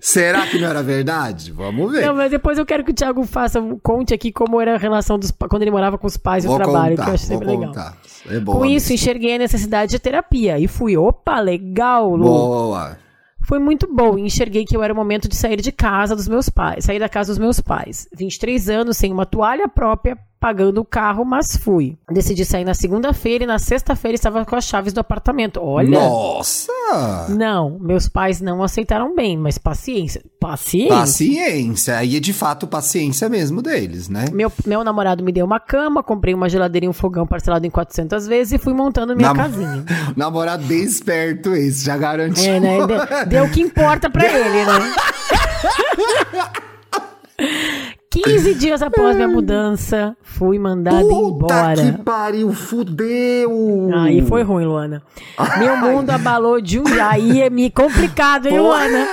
[0.00, 1.52] Será que não era verdade?
[1.52, 2.06] Vamos ver.
[2.06, 5.18] Não, mas depois eu quero que o Thiago faça, conte aqui como era a relação
[5.18, 7.46] dos quando ele morava com os pais e o trabalho, contar, que eu acho sempre
[7.46, 7.74] legal.
[8.28, 12.24] É com isso, enxerguei a necessidade de terapia e fui, opa, legal, Lu.
[12.24, 12.98] Boa
[13.48, 14.18] foi muito bom.
[14.18, 17.08] Enxerguei que eu era o momento de sair de casa dos meus pais, sair da
[17.08, 18.06] casa dos meus pais.
[18.14, 21.96] 23 anos, sem uma toalha própria, pagando o carro, mas fui.
[22.10, 25.60] Decidi sair na segunda-feira e na sexta-feira estava com as chaves do apartamento.
[25.62, 25.98] Olha!
[25.98, 26.72] Nossa!
[27.28, 30.22] Não, meus pais não aceitaram bem, mas paciência.
[30.40, 30.96] Paciência?
[30.96, 31.96] Paciência.
[31.98, 34.26] Aí é de fato paciência mesmo deles, né?
[34.32, 37.70] Meu, meu namorado me deu uma cama, comprei uma geladeira e um fogão parcelado em
[37.70, 39.84] 400 vezes e fui montando minha Nam casinha.
[40.16, 42.44] namorado bem esperto esse, já garantiu.
[42.44, 42.78] É, né?
[42.86, 44.94] Deu, deu o que importa pra ele, né?
[48.10, 51.74] 15 dias após minha mudança, fui mandada Puta embora.
[51.92, 53.90] que pariu, fudeu!
[53.94, 55.02] Aí foi ruim, Luana.
[55.58, 58.86] Meu mundo abalou de um Aí é me complicado, hein, Porra.
[58.86, 59.06] Luana?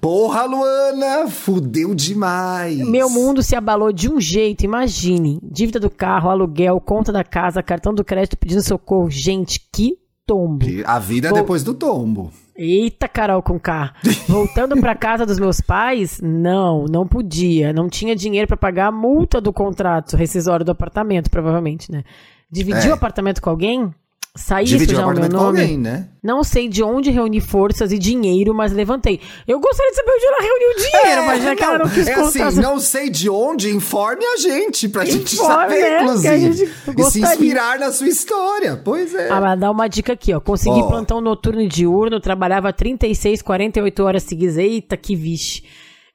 [0.00, 2.78] Porra, Luana, fudeu demais.
[2.78, 5.38] Meu mundo se abalou de um jeito, imagine.
[5.42, 9.10] Dívida do carro, aluguel, conta da casa, cartão do crédito pedindo socorro.
[9.10, 9.99] Gente, que
[10.30, 10.64] tombo.
[10.84, 11.38] A vida Vou...
[11.38, 12.30] depois do tombo.
[12.56, 13.92] Eita, Carol com K.
[14.28, 17.72] Voltando para casa dos meus pais, não, não podia.
[17.72, 22.04] Não tinha dinheiro para pagar a multa do contrato rescisório do apartamento, provavelmente, né?
[22.50, 22.90] Dividir é.
[22.90, 23.92] o apartamento com alguém?
[24.40, 25.60] Saí Dividir o sujar o meu com nome.
[25.60, 26.08] alguém, né?
[26.22, 29.20] Não sei de onde reuni forças e dinheiro, mas levantei.
[29.46, 32.06] Eu gostaria de saber onde ela reuniu o dinheiro, mas já que ela não quis
[32.08, 32.46] é contar.
[32.48, 35.88] assim, não sei de onde, informe a gente, pra gente Informe, saber, né?
[35.88, 36.52] Que a inclusive.
[36.54, 38.80] gente E se inspirar na sua história.
[38.82, 39.28] Pois é.
[39.30, 40.40] Ah, mas dá uma dica aqui, ó.
[40.40, 40.88] Consegui Ó.
[40.88, 44.56] plantão noturno e diurno, trabalhava 36, 48 horas seguidas.
[44.56, 45.62] Eita, que vixe.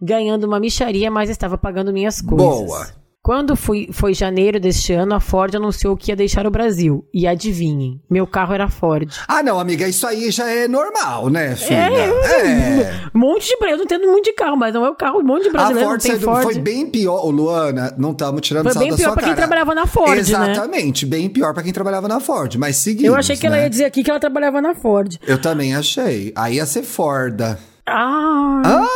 [0.02, 2.48] Ganhando uma micharia, mas estava pagando minhas coisas.
[2.68, 3.05] Boa.
[3.26, 7.04] Quando fui, foi janeiro deste ano, a Ford anunciou que ia deixar o Brasil.
[7.12, 9.12] E adivinhem, meu carro era Ford.
[9.28, 11.76] Ah, não, amiga, isso aí já é normal, né, filha?
[11.76, 13.02] É, É.
[13.16, 15.24] Um monte de eu não entendo muito de carro, mas não é o carro, um
[15.24, 16.44] monte de A brasileiro Ford, não Ford.
[16.44, 19.24] foi bem pior, Ô, Luana, não estamos tirando Foi sal bem da pior sua pra
[19.24, 19.48] quem cara.
[19.48, 20.20] trabalhava na Ford, né?
[20.20, 23.64] Exatamente, bem pior pra quem trabalhava na Ford, mas seguimos, Eu achei que ela né?
[23.64, 25.16] ia dizer aqui que ela trabalhava na Ford.
[25.26, 26.32] Eu também achei.
[26.36, 27.58] Aí ia ser Forda.
[27.88, 28.88] Ah, Ah,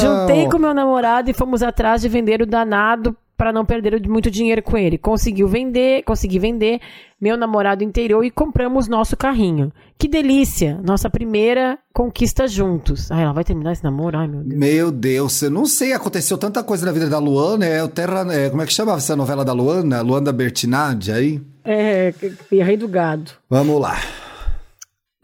[0.00, 4.30] Juntei com meu namorado e fomos atrás de vender o danado para não perder muito
[4.30, 4.98] dinheiro com ele.
[4.98, 6.78] Conseguiu vender, consegui vender.
[7.18, 9.72] Meu namorado inteirou e compramos nosso carrinho.
[9.96, 10.78] Que delícia!
[10.84, 13.10] Nossa primeira conquista juntos.
[13.10, 14.18] Ai, ela vai terminar esse namoro?
[14.18, 14.58] Ai, meu Deus.
[14.58, 18.26] Meu Deus, eu não sei, aconteceu tanta coisa na vida da Luana, é o Terra,
[18.30, 20.02] é, como é que chamava essa novela da Luana?
[20.02, 21.40] Luana Bertinaggi aí?
[21.64, 22.12] É,
[22.52, 23.30] e rei do gado.
[23.48, 23.96] Vamos lá.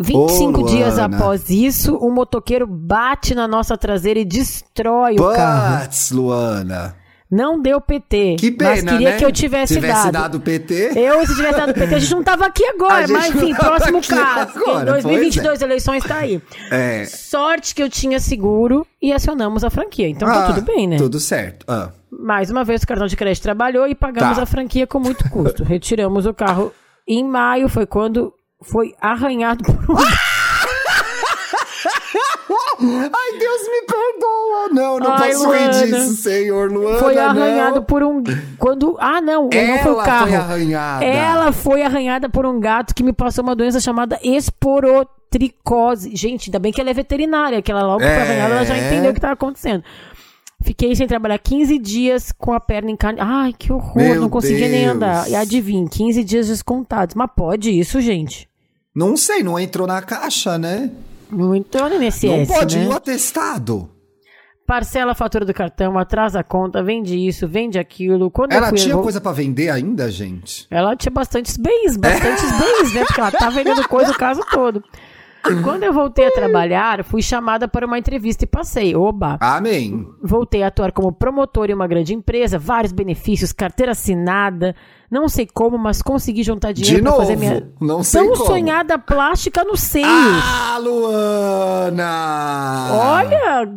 [0.01, 5.85] 25 Ô, dias após isso, um motoqueiro bate na nossa traseira e destrói o carro.
[5.85, 6.97] Puts, Luana.
[7.29, 8.37] Não deu PT.
[8.39, 9.17] Que pena, mas queria né?
[9.17, 10.13] que eu tivesse, tivesse dado.
[10.13, 10.93] dado PT.
[10.95, 14.53] Eu, se tivesse dado PT, a gente não tava aqui agora, mas enfim, próximo caso.
[14.59, 16.41] agora, em 2022, eleições tá aí.
[16.71, 17.05] É.
[17.07, 20.09] Sorte que eu tinha seguro e acionamos a franquia.
[20.09, 20.99] Então tá Ah, tudo bem, né?
[20.99, 21.67] Tudo certo.
[21.69, 21.91] Ah.
[22.13, 24.45] Mais uma vez o cartão de crédito trabalhou e pagamos Tá.
[24.45, 25.65] a franquia com muito custo.
[25.65, 26.73] Retiramos o carro
[27.09, 28.33] em maio, foi quando
[28.63, 29.97] foi arranhado por um.
[32.79, 34.69] Ai, Deus me perdoa.
[34.73, 35.71] Não, não Ai, posso rir Luana.
[35.87, 36.71] disso, Senhor.
[36.73, 37.23] Luana, Foi não.
[37.23, 38.23] arranhado por um.
[38.59, 38.97] Quando.
[38.99, 40.27] Ah, não, não foi Ela o carro.
[40.29, 41.05] foi arranhada.
[41.05, 46.15] Ela foi arranhada por um gato que me passou uma doença chamada esporotricose.
[46.17, 48.23] Gente, ainda bem que ela é veterinária, que ela logo foi É.
[48.23, 49.85] arranhada, ela já entendeu o que estava acontecendo.
[50.67, 53.21] Fiquei sem trabalhar 15 dias com a perna em carne.
[53.23, 54.97] Ai, que horror, Meu não conseguia nem Deus.
[54.97, 55.31] andar.
[55.31, 57.15] E adivinha, 15 dias descontados.
[57.15, 58.49] Mas pode isso, gente?
[58.93, 60.91] Não sei, não entrou na caixa, né?
[61.31, 62.85] Não entrou no não INSS, pode né?
[62.85, 63.89] ir o atestado.
[64.67, 68.29] Parcela a fatura do cartão, atrasa a conta, vende isso, vende aquilo.
[68.29, 70.67] Quando Ela tinha coisa pra vender ainda, gente?
[70.69, 73.05] Ela tinha bastantes bens, bastantes bens, né?
[73.05, 74.83] Porque ela tá vendendo coisa o caso todo.
[75.63, 78.95] Quando eu voltei a trabalhar, fui chamada para uma entrevista e passei.
[78.97, 79.37] Oba!
[79.41, 80.07] Amém.
[80.23, 84.75] Voltei a atuar como promotor em uma grande empresa, vários benefícios, carteira assinada.
[85.11, 88.33] Não sei como, mas consegui juntar dinheiro De para novo, fazer minha não sei tão
[88.33, 88.47] como.
[88.47, 90.09] sonhada plástica nos seios.
[90.09, 92.89] Ah, Luana!
[92.93, 93.69] Olha,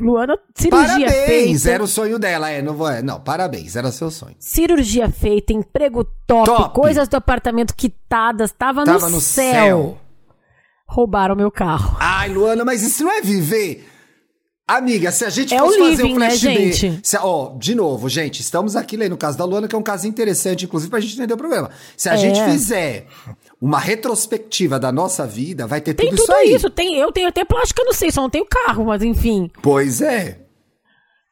[0.00, 1.62] Luana, cirurgia Parabéns!
[1.62, 1.70] feita.
[1.70, 2.62] Era o sonho dela, é.
[2.62, 4.34] Não, vou, é, não, parabéns, era seu sonho.
[4.38, 6.74] Cirurgia feita, emprego top, Top.
[6.74, 9.52] coisas do apartamento quitadas, tava, Tava no, no céu.
[9.52, 9.98] céu.
[10.98, 11.96] Roubaram meu carro.
[12.00, 13.86] Ai, Luana, mas isso não é viver?
[14.66, 17.00] Amiga, se a gente É fosse o fazer living, um né, flash B, gente?
[17.08, 19.82] se- ó, de novo, gente, estamos aqui lendo o caso da Luana, que é um
[19.82, 21.70] caso interessante, inclusive, pra gente entender o problema.
[21.96, 22.16] Se a É.
[22.16, 23.06] gente fizer
[23.62, 26.52] uma retrospectiva da nossa vida, vai ter Tem tudo, tudo isso aí.
[26.56, 29.48] isso, tem, eu tenho até plástica, não sei, só não tenho carro, mas enfim.
[29.62, 30.40] Pois é.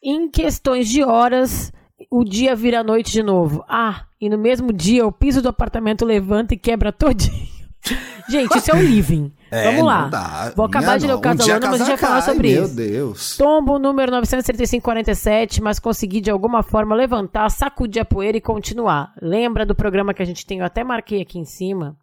[0.01, 1.73] Em questões de horas,
[2.09, 3.64] o dia vira noite de novo.
[3.69, 7.49] Ah, e no mesmo dia o piso do apartamento levanta e quebra todinho.
[8.31, 9.33] Gente, isso é o living.
[9.51, 10.53] É, Vamos lá.
[10.57, 12.53] Vou acabar Minha de ler o caso Um Luana, mas a gente vai falar sobre
[12.53, 12.74] meu isso.
[12.74, 13.36] Deus.
[13.36, 19.12] Tombo número 93547, mas consegui de alguma forma levantar, sacudir a poeira e continuar.
[19.22, 20.59] Lembra do programa que a gente tem?
[20.59, 21.97] Eu até marquei aqui em cima.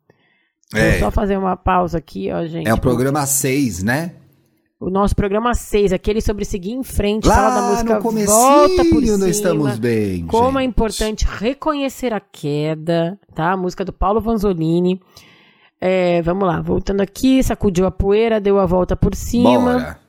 [0.74, 0.92] É.
[0.92, 2.68] Vou só fazer uma pausa aqui, ó, gente.
[2.68, 4.14] É o programa 6, né?
[4.80, 8.84] O nosso programa 6, aquele sobre seguir em frente, Lá fala da música no Volta
[8.84, 9.30] por cima.
[9.30, 10.72] estamos bem, Como é gente.
[10.72, 13.54] importante reconhecer a queda, tá?
[13.54, 15.00] A música do Paulo Vanzolini.
[15.86, 19.74] É, vamos lá, voltando aqui, sacudiu a poeira, deu a volta por cima.
[19.74, 20.00] Bora.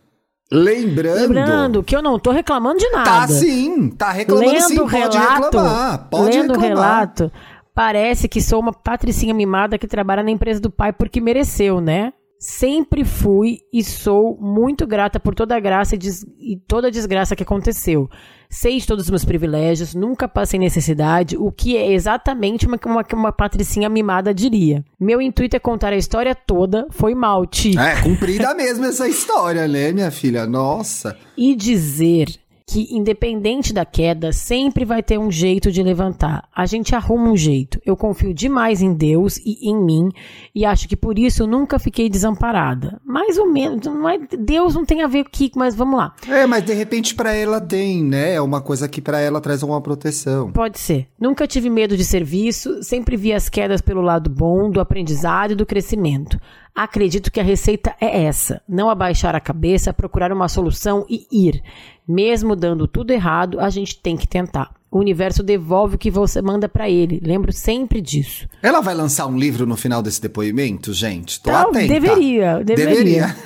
[0.53, 1.21] Lembrando.
[1.21, 3.05] Lembrando que eu não tô reclamando de nada.
[3.05, 6.09] Tá sim, tá reclamando lendo sim, pode relato, reclamar.
[6.09, 6.91] Pode lendo o reclamar.
[7.01, 7.33] relato,
[7.75, 12.13] parece que sou uma patricinha mimada que trabalha na empresa do pai porque mereceu, né?
[12.47, 16.91] Sempre fui e sou muito grata por toda a graça e, des- e toda a
[16.91, 18.07] desgraça que aconteceu.
[18.51, 23.03] Sei de todos os meus privilégios, nunca passei necessidade, o que é exatamente uma, uma,
[23.15, 24.85] uma patricinha mimada diria.
[25.01, 27.79] Meu intuito é contar a história toda, foi mal, Ti.
[27.79, 30.47] É, cumprida mesmo essa história, né, minha filha?
[30.47, 31.17] Nossa.
[31.39, 32.27] e dizer
[32.67, 36.49] que, independente da queda, sempre vai ter um jeito de levantar.
[36.55, 37.81] A gente arruma um jeito.
[37.85, 40.09] Eu confio demais em Deus e em mim,
[40.55, 43.01] e acho que por isso nunca fiquei desamparada.
[43.05, 43.87] mais ou menos.
[43.87, 46.15] Não é, Deus não tem a ver aqui, mas vamos lá.
[46.29, 48.35] É, mas de repente para ela tem, né?
[48.35, 50.51] É uma coisa que para ela traz uma proteção.
[50.51, 51.09] Pode ser.
[51.21, 55.57] Nunca tive medo de serviço, sempre vi as quedas pelo lado bom, do aprendizado e
[55.57, 56.39] do crescimento.
[56.75, 61.63] Acredito que a receita é essa: não abaixar a cabeça, procurar uma solução e ir.
[62.07, 64.71] Mesmo dando tudo errado, a gente tem que tentar.
[64.91, 67.21] O universo devolve o que você manda para ele.
[67.21, 68.47] Lembro sempre disso.
[68.63, 71.41] Ela vai lançar um livro no final desse depoimento, gente?
[71.43, 71.89] Tô Então, atenta.
[71.89, 72.95] deveria, deveria.
[72.95, 73.37] Deveria.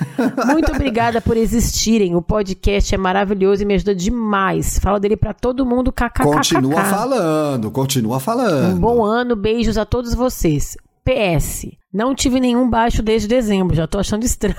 [0.53, 2.15] Muito obrigada por existirem.
[2.15, 4.77] O podcast é maravilhoso e me ajuda demais.
[4.77, 5.91] Fala dele pra todo mundo.
[5.91, 6.23] kkkk.
[6.23, 8.75] Continua falando, continua falando.
[8.75, 10.77] Um bom ano, beijos a todos vocês.
[11.03, 11.65] PS.
[11.91, 14.55] Não tive nenhum baixo desde dezembro, já tô achando estranho.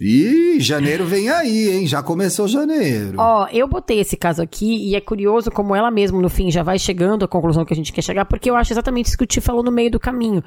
[0.00, 1.86] Ih, janeiro vem aí, hein?
[1.86, 3.14] Já começou janeiro.
[3.16, 6.64] Ó, eu botei esse caso aqui e é curioso como ela mesma no fim já
[6.64, 9.22] vai chegando à conclusão que a gente quer chegar, porque eu acho exatamente isso que
[9.22, 10.42] o Ti falou no meio do caminho.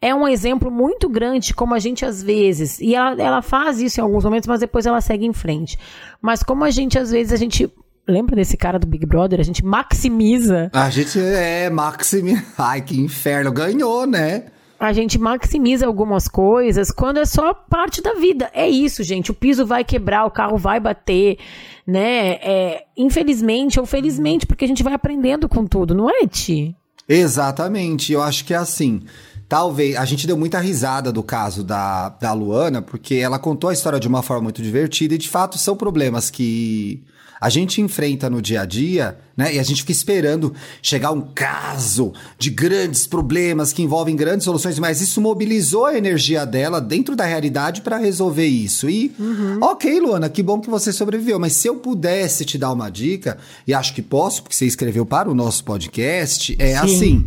[0.00, 3.80] É um exemplo muito grande de como a gente às vezes, e ela, ela faz
[3.80, 5.76] isso em alguns momentos, mas depois ela segue em frente.
[6.20, 7.68] Mas como a gente às vezes a gente
[8.06, 9.38] Lembra desse cara do Big Brother?
[9.38, 12.42] A gente maximiza A gente é Maxime.
[12.58, 13.52] Ai, que inferno.
[13.52, 14.46] Ganhou, né?
[14.82, 18.50] A gente maximiza algumas coisas quando é só parte da vida.
[18.52, 19.30] É isso, gente.
[19.30, 21.38] O piso vai quebrar, o carro vai bater,
[21.86, 22.32] né?
[22.42, 26.74] É, infelizmente ou felizmente, porque a gente vai aprendendo com tudo, não é, Ti?
[27.08, 28.12] Exatamente.
[28.12, 29.02] Eu acho que é assim.
[29.48, 29.94] Talvez.
[29.94, 34.00] A gente deu muita risada do caso da, da Luana, porque ela contou a história
[34.00, 37.04] de uma forma muito divertida e, de fato, são problemas que
[37.42, 39.52] a gente enfrenta no dia a dia, né?
[39.52, 44.78] E a gente fica esperando chegar um caso de grandes problemas que envolvem grandes soluções,
[44.78, 48.88] mas isso mobilizou a energia dela dentro da realidade para resolver isso.
[48.88, 49.12] E,
[49.60, 53.36] ok, Luana, que bom que você sobreviveu, mas se eu pudesse te dar uma dica,
[53.66, 56.76] e acho que posso, porque você escreveu para o nosso podcast, é Sim.
[56.76, 57.26] assim: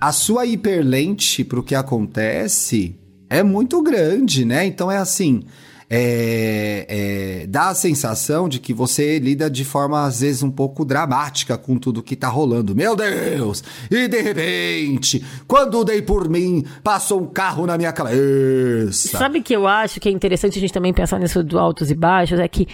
[0.00, 2.96] a sua hiperlente para o que acontece
[3.30, 4.66] é muito grande, né?
[4.66, 5.44] Então é assim.
[5.94, 10.86] É, é, dá a sensação de que você lida de forma, às vezes, um pouco
[10.86, 12.74] dramática com tudo que tá rolando.
[12.74, 13.62] Meu Deus!
[13.90, 19.18] E de repente, quando dei por mim, passou um carro na minha cabeça.
[19.18, 21.94] Sabe que eu acho que é interessante a gente também pensar nisso do altos e
[21.94, 22.38] baixos?
[22.38, 22.66] É que,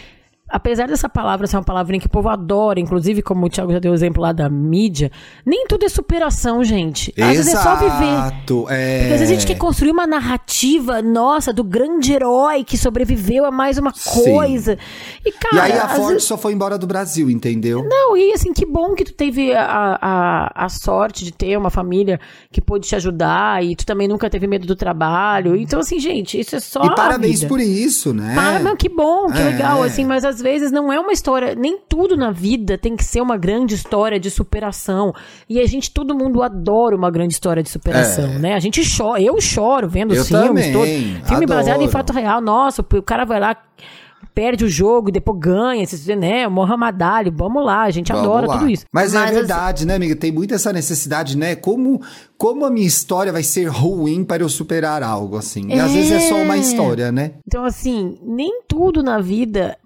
[0.48, 3.78] apesar dessa palavra ser uma palavrinha que o povo adora, inclusive como o Thiago já
[3.78, 5.10] deu o exemplo lá da mídia,
[5.44, 7.12] nem tudo é superação, gente.
[7.20, 7.88] Às vezes é só viver.
[8.04, 8.98] Exato, é.
[9.00, 13.44] Porque às vezes a gente quer construir uma narrativa, nossa, do grande herói que sobreviveu
[13.44, 14.24] a mais uma Sim.
[14.24, 14.78] coisa.
[15.24, 17.84] E, cara, E aí a às Ford vezes- só foi embora do Brasil, entendeu?
[17.88, 21.70] não, e assim, que bom que tu teve a, a, a sorte de ter uma
[21.70, 22.20] família
[22.50, 25.56] que pôde te ajudar e tu também nunca teve medo do trabalho.
[25.56, 26.84] Então, assim, gente, isso é só.
[26.84, 28.34] e parabéns por isso, né?
[28.34, 29.44] Para, não, que bom, que É.
[29.44, 33.04] legal, assim, mas às vezes não é uma história, nem tudo na vida tem que
[33.04, 35.12] ser uma grande história de superação.
[35.48, 38.38] E a gente, todo mundo adora uma grande história de superação, É.
[38.38, 38.54] né?
[38.54, 41.28] A gente chora, eu choro vendo Eu os filmes também, todos.
[41.28, 41.90] Filme baseado em adoro.
[41.92, 43.56] fato real, nossa, o cara vai lá,
[44.34, 45.84] perde o jogo e depois ganha,
[46.16, 46.46] né?
[46.46, 48.58] Mohamed Ali, vamos lá, a gente Vamos adora lá.
[48.58, 48.84] tudo isso.
[48.92, 50.14] Mas, é assim, verdade, né, amiga?
[50.14, 51.56] Tem muito essa necessidade, né?
[51.56, 52.00] Como,
[52.36, 55.66] como a minha história vai ser ruim para eu superar algo, assim.
[55.68, 55.94] E às É.
[55.94, 57.32] vezes é só uma história, né?
[57.46, 59.76] Então, assim, nem tudo na vida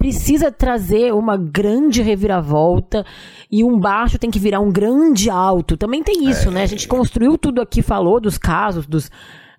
[0.00, 3.04] precisa trazer uma grande reviravolta
[3.50, 5.76] e um baixo tem que virar um grande alto.
[5.76, 6.62] Também tem isso, né?
[6.62, 9.10] A gente construiu tudo aqui, falou dos casos, dos,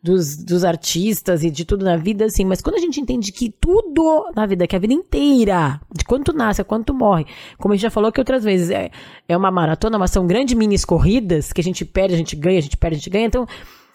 [0.02, 2.44] dos, dos artistas e de tudo na vida, assim.
[2.44, 6.24] Mas quando a gente entende que tudo na vida, que a vida inteira, de quando
[6.24, 7.28] tu nasce a quando tu morre,
[7.60, 8.90] como a gente já falou aqui outras vezes, é,
[9.30, 12.58] é uma maratona, mas são grandes minis corridas que a gente perde, a gente ganha,
[12.58, 13.28] a gente perde, a gente ganha.
[13.28, 13.46] Então,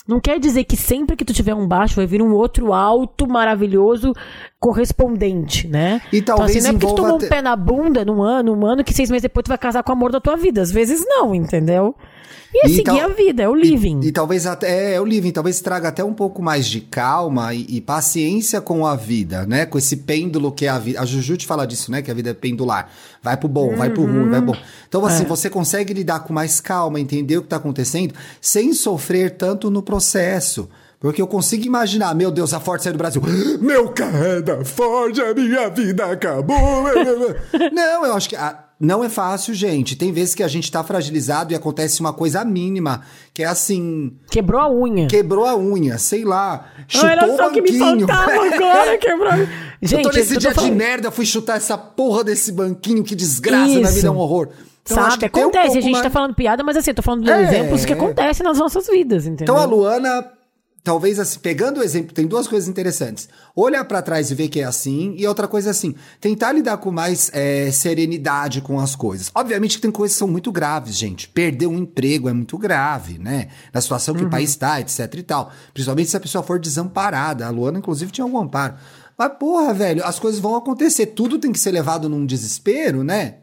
[0.07, 3.27] não quer dizer que sempre que tu tiver um baixo vai vir um outro alto
[3.27, 4.13] maravilhoso
[4.67, 6.01] correspondente, né?
[6.13, 8.53] E talvez então, assim, não é porque tu tomou um pé na bunda num ano,
[8.53, 10.61] um ano que seis meses depois tu vai casar com o amor da tua vida.
[10.61, 11.95] Às vezes não, entendeu?
[12.55, 14.01] E é E seguir tal- a vida, é o living.
[14.03, 17.53] E, e talvez até é o living, talvez traga até um pouco mais de calma
[17.55, 19.67] e, e paciência com a vida, né?
[19.67, 21.01] Com esse pêndulo que é a vida.
[21.01, 22.03] A Juju te fala disso, né?
[22.03, 22.91] Que a vida é pendular.
[23.23, 24.59] Vai pro bom, vai pro ruim, vai pro bom.
[24.89, 25.27] Então, assim, É.
[25.27, 29.83] você consegue lidar com mais calma, entender o que tá acontecendo, sem sofrer tanto no
[29.83, 30.69] processo.
[31.07, 33.23] Porque eu consigo imaginar, meu Deus, a Ford saiu do Brasil.
[33.63, 36.57] Meu carro da Ford, a minha vida acabou.
[37.73, 38.35] Não, eu acho que.
[38.35, 39.95] ah, não é fácil, gente.
[39.97, 43.03] Tem vezes que a gente tá fragilizado e acontece uma coisa mínima,
[43.33, 45.07] que é assim, Quebrou a unha.
[45.07, 48.07] quebrou a unha, sei lá, chutou Olha o só o que me banquinho.
[48.09, 49.33] faltava agora, quebrou.
[49.33, 49.49] eu
[49.81, 53.15] Gente, tô nesse eu tô dia de merda, fui chutar essa porra desse banquinho, que
[53.15, 53.93] desgraça, Isso.
[53.95, 54.49] vida é um horror.
[54.83, 55.43] Então, eu Sabe, um acontece.
[55.53, 57.43] pouco a gente mais- tá falando piada, mas assim, eu tô falando de É.
[57.45, 59.55] exemplos que acontecem nas nossas vidas, entendeu?
[59.55, 60.23] Então a Luana
[60.87, 63.29] talvez assim, pegando o exemplo, tem duas coisas interessantes.
[63.57, 66.93] Olhar para trás e ver que é assim, e outra coisa assim, tentar lidar com
[66.93, 69.29] mais é, serenidade com as coisas.
[69.35, 71.29] Obviamente que tem coisas que são muito graves, gente.
[71.29, 73.49] Perder um emprego é muito grave, né?
[73.75, 74.29] Na situação que uhum.
[74.29, 75.51] o país está, etc e tal.
[75.75, 77.45] Principalmente se a pessoa for desamparada.
[77.45, 78.77] A Luana, inclusive, tinha algum amparo.
[79.19, 81.07] Mas, porra, velho, as coisas vão acontecer.
[81.07, 83.39] Tudo tem que ser levado num desespero, né?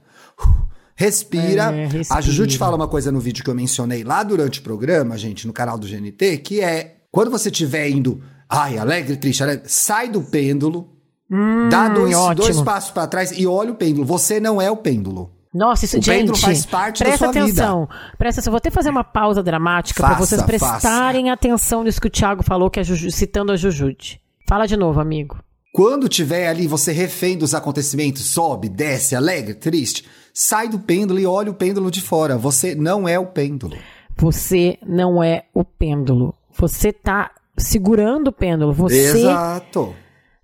[0.96, 1.76] Respira.
[1.76, 2.18] É, respira.
[2.18, 5.18] A Juju te fala uma coisa no vídeo que eu mencionei lá durante o programa,
[5.18, 9.66] gente, no canal do GNT, que é quando você estiver indo, ai, alegre, triste, alegre,
[9.68, 10.90] sai do pêndulo,
[11.30, 14.04] hum, dá dois, dois passos para trás e olha o pêndulo.
[14.04, 15.32] Você não é o pêndulo.
[15.54, 18.18] Nossa, isso, o gente, faz parte presta da sua atenção, vida.
[18.18, 18.52] Presta atenção.
[18.52, 21.34] Vou até fazer uma pausa dramática para vocês prestarem faça.
[21.34, 24.20] atenção nisso que o Thiago falou, que é Juju, citando a Jujude.
[24.50, 25.38] Fala de novo, amigo.
[25.72, 30.04] Quando tiver ali você refém dos acontecimentos, sobe, desce, alegre, triste,
[30.34, 32.40] sai do pêndulo e olha o pêndulo de fora.
[32.40, 33.78] Você não é o pêndulo.
[34.18, 36.34] Você não é o pêndulo.
[36.56, 38.74] Você tá segurando o pêndulo.
[38.74, 39.18] Você.
[39.18, 39.96] Exato.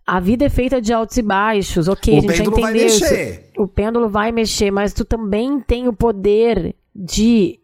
[0.05, 2.15] A vida é feita de altos e baixos, ok?
[2.15, 3.51] O a gente pêndulo vai mexer.
[3.57, 7.59] O pêndulo vai mexer, mas tu também tem o poder de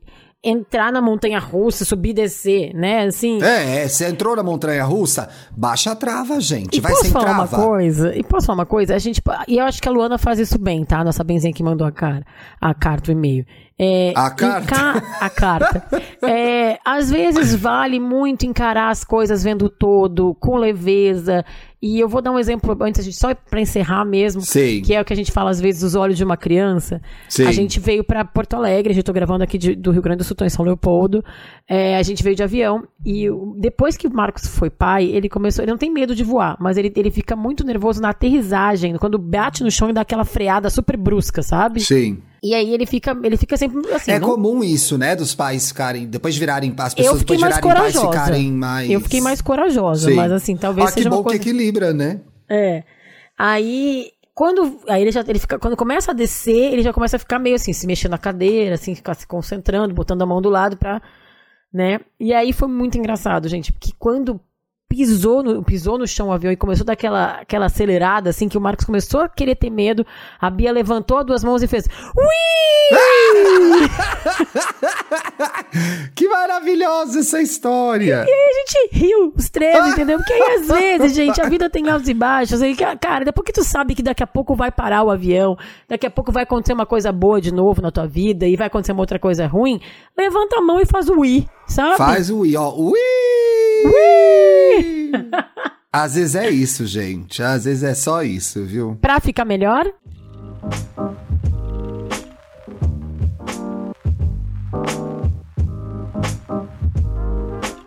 [0.46, 3.06] entrar na montanha russa, subir e descer, né?
[3.08, 3.42] Assim.
[3.42, 5.28] É, é, você entrou na montanha russa,
[5.58, 6.78] baixa a trava, gente.
[6.78, 7.58] E vai posso sem falar trava.
[7.58, 8.16] uma coisa?
[8.16, 8.94] E posso falar uma coisa?
[8.96, 11.04] A gente, e eu acho que a Luana faz isso bem, tá?
[11.04, 12.24] Nossa benzinha que mandou a cara,
[12.62, 13.44] a carta, o e-mail.
[13.78, 14.68] É, a carta.
[14.68, 15.04] Ca...
[15.20, 15.84] A carta.
[16.28, 21.46] É, às vezes vale muito encarar as coisas vendo todo, com leveza.
[21.80, 24.82] E eu vou dar um exemplo antes, gente, só para encerrar mesmo, Sim.
[24.82, 27.00] que é o que a gente fala às vezes dos olhos de uma criança.
[27.30, 27.46] Sim.
[27.46, 30.18] A gente veio para Porto Alegre, a gente tô gravando aqui de, do Rio Grande
[30.18, 31.24] do Sul, em São Leopoldo.
[31.70, 33.28] É, a gente veio de avião e
[33.60, 36.76] depois que o Marcos foi pai, ele começou, ele não tem medo de voar, mas
[36.76, 40.72] ele, ele fica muito nervoso na aterrissagem, quando bate no chão e dá aquela freada
[40.72, 41.82] super brusca, sabe?
[41.82, 42.18] Sim.
[42.46, 44.12] E aí ele fica, ele fica sempre assim.
[44.12, 44.30] É não...
[44.30, 45.16] comum isso, né?
[45.16, 46.06] Dos pais ficarem.
[46.06, 46.72] Depois de virarem.
[46.78, 48.88] As pessoas depois de virarem pais ficarem mais.
[48.88, 50.16] Eu fiquei mais corajosa, Sim.
[50.16, 51.10] mas assim, talvez ah, seja.
[51.10, 51.40] Que bom coisa...
[51.40, 52.22] que equilibra, né?
[52.48, 52.84] É.
[53.36, 54.12] Aí.
[54.36, 57.40] Quando, aí ele já, ele fica, quando começa a descer, ele já começa a ficar
[57.40, 60.76] meio assim, se mexendo na cadeira, assim, ficar se concentrando, botando a mão do lado
[60.76, 61.02] pra,
[61.74, 62.02] né?
[62.20, 64.38] E aí foi muito engraçado, gente, porque quando
[64.96, 68.58] pisou no, pisou no chão o avião e começou a dar aquela, acelerada, assim, que
[68.58, 70.06] o Marcos começou a querer ter medo.
[70.40, 71.86] A Bia levantou as duas mãos e fez.
[72.16, 72.96] Ui!
[76.16, 78.26] que maravilhosa essa história!
[78.28, 80.18] E, aí a gente riu, os três, entendeu?
[80.18, 82.62] Porque aí às vezes, gente, a vida tem altos e baixos.
[82.62, 85.58] Aí, cara, depois que tu sabe que daqui a pouco vai parar o avião,
[85.90, 88.68] daqui a pouco vai acontecer uma coisa boa de novo na tua vida e vai
[88.68, 89.82] acontecer uma outra coisa ruim,
[90.18, 91.98] levanta a mão e faz o i, sabe?
[91.98, 92.74] Faz o i, ó.
[92.74, 92.98] Ui!
[93.86, 94.85] Ui!
[95.92, 97.42] Às vezes é isso, gente.
[97.42, 98.98] Às vezes é só isso, viu?
[99.00, 99.86] Pra ficar melhor?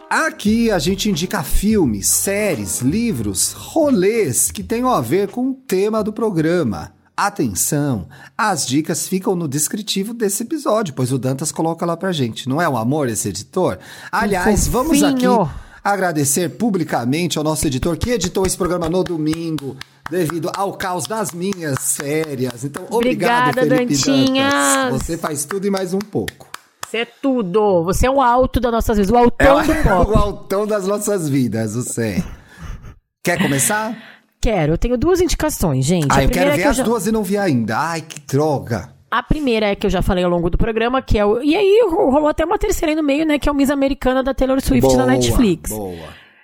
[0.09, 6.03] Aqui a gente indica filmes, séries, livros, rolês que tenham a ver com o tema
[6.03, 6.93] do programa.
[7.15, 12.49] Atenção, as dicas ficam no descritivo desse episódio, pois o Dantas coloca lá pra gente.
[12.49, 13.79] Não é um amor esse editor?
[14.11, 15.27] Aliás, vamos aqui
[15.83, 19.77] agradecer publicamente ao nosso editor que editou esse programa no domingo,
[20.11, 22.65] devido ao caos das minhas férias.
[22.65, 24.53] Então, obrigado, Obrigada, Felipe Dantinhas.
[24.53, 25.03] Dantas.
[25.03, 26.49] Você faz tudo e mais um pouco.
[26.87, 27.85] Você é tudo.
[27.85, 30.11] Você é o alto das nossas vidas, o altão é, do pop.
[30.13, 32.25] o altão das nossas vidas, você.
[33.23, 33.97] Quer começar?
[34.41, 34.73] Quero.
[34.73, 36.07] Eu tenho duas indicações, gente.
[36.11, 36.85] Ah, eu quero ver é que as já...
[36.85, 37.77] duas e não vi ainda.
[37.77, 38.98] Ai, que droga.
[39.11, 41.43] A primeira é que eu já falei ao longo do programa, que é o.
[41.43, 43.39] E aí rolou até uma terceira aí no meio, né?
[43.39, 45.71] Que é o Miss Americana da Taylor Swift boa, na Netflix.
[45.71, 45.97] Boa.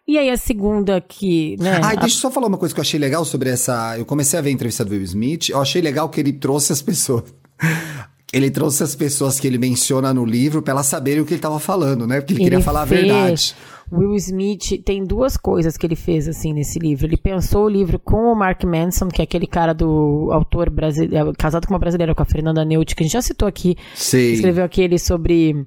[0.06, 1.80] E aí a segunda que, né?
[1.82, 2.00] Ai, a...
[2.00, 3.98] deixa eu só falar uma coisa que eu achei legal sobre essa.
[3.98, 5.50] Eu comecei a ver a entrevista do Will Smith.
[5.50, 7.24] Eu achei legal que ele trouxe as pessoas.
[8.32, 11.38] Ele trouxe as pessoas que ele menciona no livro para elas saberem o que ele
[11.38, 12.20] estava falando, né?
[12.20, 12.98] Porque ele, ele queria falar fez...
[12.98, 13.54] a verdade.
[13.98, 17.06] Will Smith tem duas coisas que ele fez assim nesse livro.
[17.06, 21.32] Ele pensou o livro com o Mark Manson, que é aquele cara do autor brasileiro,
[21.38, 23.76] casado com uma brasileira, com a Fernanda Neut, que a gente já citou aqui.
[23.94, 24.32] Sim.
[24.32, 25.66] Escreveu aquele sobre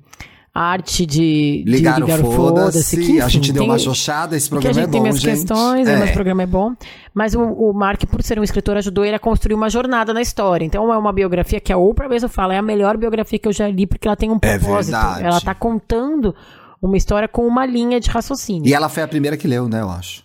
[0.57, 2.97] arte de ligar, de ligar o foda-se.
[3.13, 5.19] Foda a gente deu uma xoxada, esse programa que a é gente bom, tem minhas
[5.19, 5.38] gente.
[5.38, 5.97] questões, é.
[5.97, 6.73] mas o programa é bom.
[7.13, 10.21] Mas o, o Mark, por ser um escritor, ajudou ele a construir uma jornada na
[10.21, 10.65] história.
[10.65, 13.53] Então é uma biografia que a Oprah mesmo fala, é a melhor biografia que eu
[13.53, 14.93] já li, porque ela tem um É propósito.
[14.93, 15.23] verdade.
[15.23, 16.34] ela tá contando
[16.82, 18.67] uma história com uma linha de raciocínio.
[18.67, 20.23] E ela foi a primeira que leu, né, eu acho.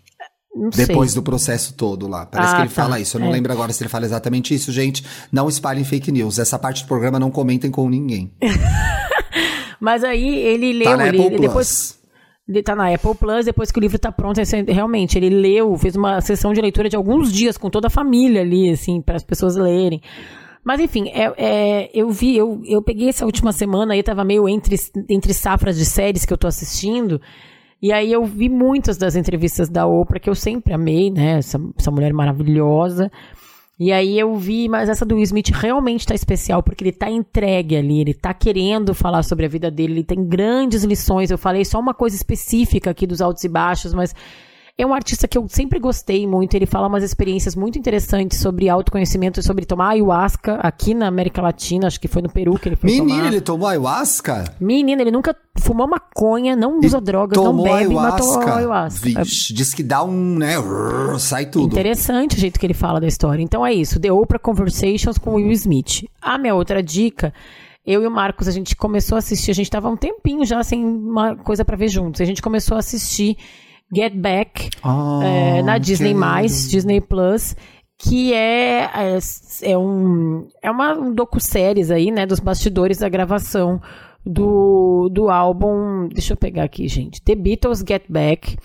[0.54, 0.84] Não sei.
[0.86, 2.26] Depois do processo todo lá.
[2.26, 2.82] Parece Ah, que ele tá.
[2.82, 3.16] fala isso.
[3.16, 3.32] Eu não É.
[3.32, 5.02] lembro agora se ele fala exatamente isso, gente.
[5.32, 6.38] Não espalhem fake news.
[6.38, 8.30] Essa parte do programa não comentem com ninguém.
[9.80, 11.40] Mas aí ele leu, Tá na ele, Apple Plus.
[11.40, 11.98] depois
[12.48, 15.76] ele tá na Apple Plus, depois que o livro tá pronto, esse- realmente, ele leu,
[15.78, 19.16] fez uma sessão de leitura de alguns dias com toda a família ali, assim, para
[19.16, 20.02] as pessoas lerem.
[20.64, 24.48] Mas enfim, é, é, eu vi, eu, eu peguei essa última semana aí, tava meio
[24.48, 24.76] entre,
[25.08, 27.20] entre safras de séries que eu tô assistindo,
[27.82, 31.38] E aí eu vi muitas das entrevistas da Oprah, que eu sempre amei, né?
[31.38, 33.10] Essa, essa mulher maravilhosa.
[33.76, 37.10] E aí eu vi, mas essa do Will Smith realmente tá especial, porque ele tá
[37.10, 41.32] entregue ali, ele tá querendo falar sobre a vida dele, ele tem grandes lições.
[41.32, 44.14] Eu falei só uma coisa específica aqui dos altos e baixos, mas
[44.82, 46.54] é um artista que eu sempre gostei muito.
[46.54, 51.40] Ele fala umas experiências muito interessantes sobre autoconhecimento e sobre tomar ayahuasca aqui na América
[51.40, 51.86] Latina.
[51.86, 53.26] Acho que foi no Peru que ele foi Menina, tomar.
[53.28, 54.44] ele tomou ayahuasca?
[54.60, 58.18] Menina, ele nunca fumou maconha, não usa drogas, não bebe, ayahuasca.
[58.18, 59.00] tomou ayahuasca.
[59.04, 60.54] Vixe, diz que dá um, né?
[61.18, 61.66] Sai tudo.
[61.72, 63.42] Interessante o jeito que ele fala da história.
[63.42, 66.04] Então é isso, The Oprah Conversations com Will Smith.
[66.20, 67.32] A minha outra dica,
[67.86, 70.62] eu e o Marcos, a gente começou a assistir, a gente tava um tempinho já
[70.62, 72.20] sem uma coisa pra ver juntos.
[72.20, 73.36] A gente começou a assistir
[73.92, 76.70] Get Back Ah, é, na Disney+, quero.
[76.70, 77.54] Disney Plus,
[77.98, 79.18] que é, é,
[79.62, 83.80] é um é uma um docu-séries aí, né, dos bastidores da gravação
[84.24, 88.56] do, do álbum, deixa eu pegar aqui, gente, The Beatles Get Back.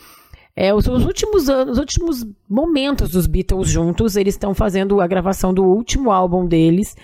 [0.55, 5.05] É, os, os últimos anos, os últimos momentos dos Beatles juntos, eles estão fazendo a
[5.05, 6.95] gravação do último álbum deles.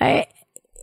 [0.00, 0.28] É,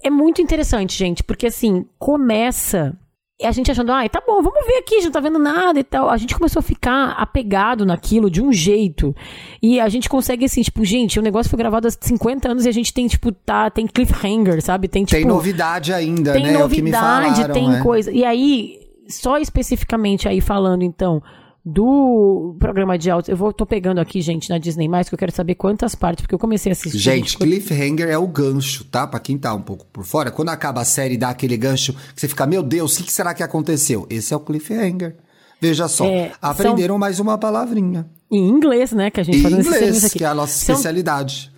[0.03, 2.97] é muito interessante, gente, porque assim, começa
[3.37, 5.37] e a gente achando, ai, tá bom, vamos ver aqui, a gente não tá vendo
[5.37, 6.09] nada e tal.
[6.09, 9.13] A gente começou a ficar apegado naquilo de um jeito.
[9.61, 12.69] E a gente consegue, assim, tipo, gente, o negócio foi gravado há 50 anos e
[12.69, 14.87] a gente tem, tipo, tá, tem cliffhanger, sabe?
[14.87, 15.17] Tem, tipo.
[15.17, 16.53] Tem novidade ainda, tem né?
[16.53, 17.81] É novidade, falaram, tem é.
[17.81, 18.09] coisa.
[18.09, 18.79] E aí,
[19.09, 21.21] só especificamente aí falando, então,
[21.65, 23.27] do programa de altos.
[23.27, 26.35] Eu vou, tô pegando aqui, gente, na Disney, que eu quero saber quantas partes, porque
[26.35, 26.99] eu comecei a assistir.
[26.99, 29.07] Gente, cliffhanger é o gancho, tá?
[29.07, 31.93] Pra quem tá um pouco por fora, quando acaba a série e dá aquele gancho
[32.13, 34.05] que você fica, meu Deus, o que, será que aconteceu?
[34.11, 35.15] Esse é o cliffhanger.
[35.59, 38.05] Veja só, É, aprenderam mais uma palavrinha.
[38.31, 39.09] Em inglês, né?
[39.09, 40.17] Que a gente Em fazendo esse serviço inglês, aqui.
[40.19, 41.51] que é a nossa São especialidade.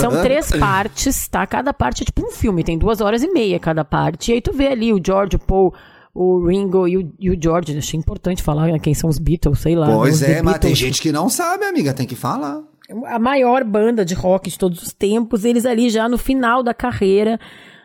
[0.00, 1.44] São três partes, tá?
[1.46, 4.30] Cada parte é tipo um filme, tem duas horas e meia cada parte.
[4.30, 5.74] E aí tu vê ali o George, o Paul,
[6.14, 7.76] o Ringo e o, e o George.
[7.76, 9.86] Achei importante falar quem são os Beatles, sei lá.
[9.86, 12.62] Pois é, mas tem gente que não sabe, amiga, tem que falar.
[13.06, 16.74] A maior banda de rock de todos os tempos, eles ali já no final da
[16.74, 17.38] carreira,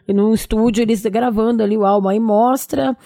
[0.07, 2.09] no estúdio, eles gravando ali o álbum.
[2.09, 2.97] Aí mostra.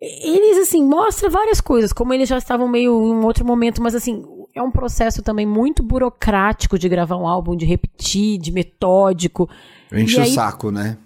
[0.00, 3.94] Eles, assim, mostra várias coisas, como eles já estavam meio em um outro momento, mas
[3.94, 9.48] assim, é um processo também muito burocrático de gravar um álbum, de repetir, de metódico.
[9.92, 10.98] Enche o saco, né?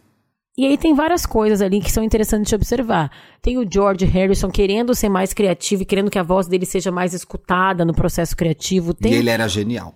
[0.59, 3.11] E aí tem várias coisas ali que são interessantes de observar.
[3.43, 6.91] Tem o George Harrison querendo ser mais criativo e querendo que a voz dele seja
[6.91, 8.95] mais escutada no processo criativo.
[8.95, 9.95] Tem, E ele era genial.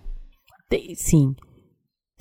[0.69, 1.35] tem- sim.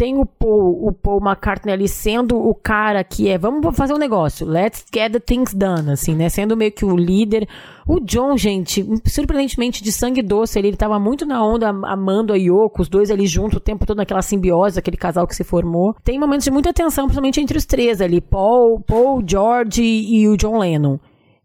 [0.01, 3.98] Tem o Paul, o Paul McCartney ali sendo o cara que é, vamos fazer um
[3.98, 6.30] negócio, let's get the things done, assim, né?
[6.30, 7.46] Sendo meio que o líder.
[7.86, 12.36] O John, gente, surpreendentemente de sangue doce, ele, ele tava muito na onda amando a
[12.36, 15.94] Yoko, os dois ali juntos o tempo todo naquela simbiose, aquele casal que se formou.
[16.03, 20.34] Tem momentos de muita tensão, principalmente entre os três ali, Paul, Paul, George e o
[20.34, 20.98] John Lennon.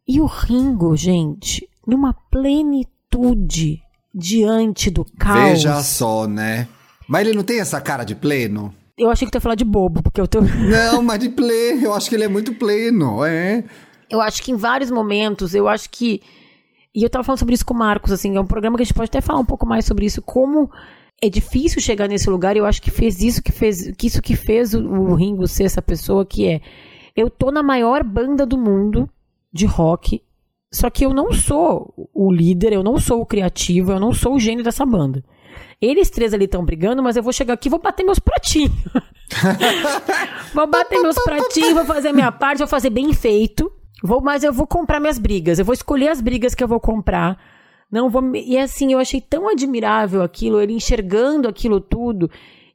[0.07, 3.81] E o Ringo, gente, numa plenitude
[4.13, 5.41] diante do caos.
[5.41, 6.69] Veja só, né?
[7.07, 8.73] Mas ele não tem essa cara de pleno?
[8.97, 10.39] Eu achei que tu ia falar de bobo, porque eu tô.
[10.41, 11.83] Não, mas de pleno.
[11.83, 13.63] Eu acho que ele é muito pleno, é.
[14.09, 16.21] Eu acho que em vários momentos, eu acho que.
[16.93, 18.85] E eu tava falando sobre isso com o Marcos, assim, é um programa que a
[18.85, 20.71] gente pode até falar um pouco mais sobre isso, como
[21.21, 23.91] é difícil chegar nesse lugar, e eu acho que fez isso que fez.
[23.97, 26.61] Que isso que fez o, o Ringo ser essa pessoa que é.
[27.13, 29.09] Eu tô na maior banda do mundo
[29.51, 30.21] de rock,
[30.73, 34.35] só que eu não sou o líder, eu não sou o criativo, eu não sou
[34.35, 35.21] o gênio dessa banda.
[35.81, 38.71] Eles três ali estão brigando, mas eu vou chegar aqui e vou bater meus pratinhos.
[40.53, 43.71] vou bater meus pratinhos, vou fazer a minha parte, vou fazer bem feito.
[44.03, 45.57] Vou, mas eu vou comprar minhas brigas.
[45.57, 47.39] Eu vou escolher as brigas que eu vou comprar.
[47.91, 48.35] Não vou.
[48.35, 52.29] E assim, eu achei tão admirável aquilo, ele enxergando aquilo tudo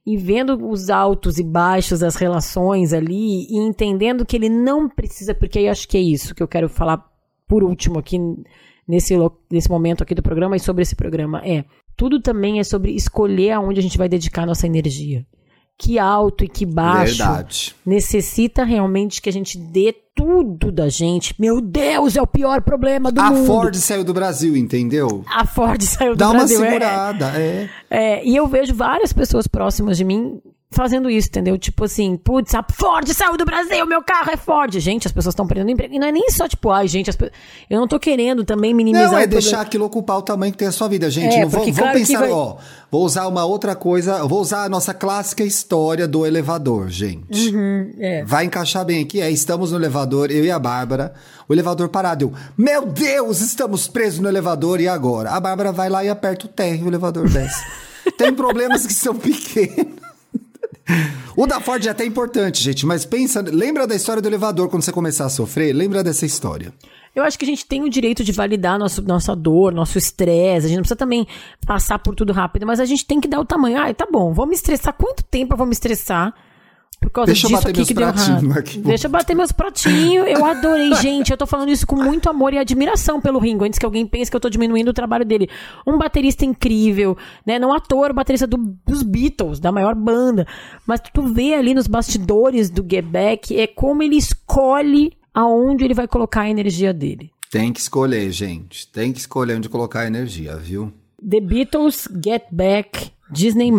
[0.06, 5.34] e vendo os altos e baixos das relações ali e entendendo que ele não precisa,
[5.34, 7.06] porque aí eu acho que é isso que eu quero falar
[7.46, 8.18] por último aqui
[8.88, 9.14] nesse,
[9.50, 11.64] nesse momento aqui do programa e sobre esse programa é
[11.96, 15.24] tudo também é sobre escolher aonde a gente vai dedicar nossa energia.
[15.78, 17.74] Que alto e que baixo Verdade.
[17.86, 21.34] necessita realmente que a gente dê tudo da gente.
[21.40, 23.46] Meu Deus, é o pior problema do A mundo.
[23.46, 25.24] Ford saiu do Brasil, entendeu?
[25.26, 26.62] A Ford saiu do Dá uma Brasil.
[26.62, 27.70] é- segurada, é.
[27.88, 30.38] é, e eu vejo várias pessoas próximas de mim
[30.72, 31.58] fazendo isso, entendeu?
[31.58, 34.78] Tipo assim, putz, a Ford saiu do Brasil, meu carro é Ford.
[34.78, 35.94] Gente, as pessoas estão perdendo emprego.
[35.94, 37.32] E não é nem só tipo, ai, gente, as pe-
[37.68, 39.40] eu não tô querendo também minimizar Não, é problema.
[39.40, 41.34] deixar aquilo ocupar o tamanho que tem a sua vida, gente.
[41.34, 42.56] É, não vou claro pensar, vai- ó,
[42.90, 47.52] vou usar uma outra coisa, vou usar a nossa clássica história do elevador, gente.
[47.98, 48.24] é.
[48.24, 51.12] Vai encaixar bem aqui, é, estamos no elevador, eu e a Bárbara,
[51.48, 55.30] o elevador parado, eu, meu Deus, estamos presos no elevador, e agora?
[55.30, 57.60] A Bárbara vai lá e aperta o térreo, o elevador desce.
[58.16, 59.98] tem problemas que são pequenos.
[61.36, 64.82] O da Ford é até importante, gente, mas pensa, lembra da história do elevador quando
[64.82, 65.72] você começar a sofrer?
[65.72, 66.72] Lembra dessa história.
[67.14, 70.66] Eu acho que a gente tem o direito de validar nosso, nossa dor, nosso estresse.
[70.66, 71.26] A gente não precisa também
[71.66, 73.78] passar por tudo rápido, mas a gente tem que dar o tamanho.
[73.78, 74.92] Ah, tá bom, vou me estressar.
[74.92, 76.34] Quanto tempo eu vou me estressar?
[77.00, 78.58] Por causa Deixa eu disso bater aqui que deu errado.
[78.58, 78.78] aqui.
[78.78, 80.26] Deixa eu bater meus pratinhos.
[80.28, 81.30] Eu adorei, gente.
[81.30, 84.30] Eu tô falando isso com muito amor e admiração pelo Ringo, antes que alguém pense
[84.30, 85.48] que eu tô diminuindo o trabalho dele.
[85.86, 87.58] Um baterista incrível, né?
[87.58, 90.46] Não o baterista do- dos Beatles, da maior banda.
[90.86, 95.94] Mas tu vê ali nos bastidores do Get Back, é como ele escolhe aonde ele
[95.94, 97.30] vai colocar a energia dele.
[97.50, 98.86] Tem que escolher, gente.
[98.88, 100.92] Tem que escolher onde colocar a energia, viu?
[101.28, 103.70] The Beatles, Get Back, Disney+.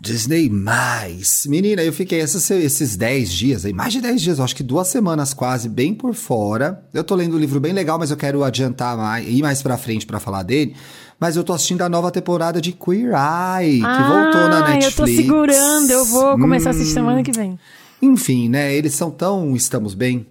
[0.00, 1.46] Disney mais.
[1.46, 4.88] Menina, eu fiquei esses, esses 10 dias aí, mais de 10 dias, acho que duas
[4.88, 6.82] semanas quase, bem por fora.
[6.94, 9.76] Eu tô lendo um livro bem legal, mas eu quero adiantar mais, ir mais pra
[9.76, 10.74] frente pra falar dele.
[11.18, 14.86] Mas eu tô assistindo a nova temporada de Queer Eye, que voltou na Netflix.
[14.86, 16.94] eu tô segurando, eu vou começar a assistir Hum.
[16.94, 17.58] semana que vem.
[18.02, 18.74] Enfim, né?
[18.74, 20.26] Eles são tão Estamos Bem.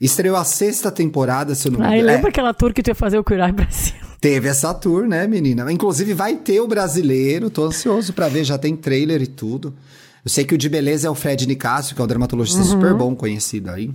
[0.00, 2.08] Estreou a sexta temporada, se eu não me Aí engano.
[2.12, 3.94] lembra É, aquela tour que tu ia fazer o Curar Brasil?
[4.28, 5.70] Teve essa tour, né, menina?
[5.70, 9.72] Inclusive vai ter o brasileiro, tô ansioso pra ver, já tem trailer e tudo.
[10.24, 12.66] Eu sei que o de beleza é o Fred Nicásio, que é um dermatologista Uhum.
[12.68, 13.88] super bom, conhecido aí.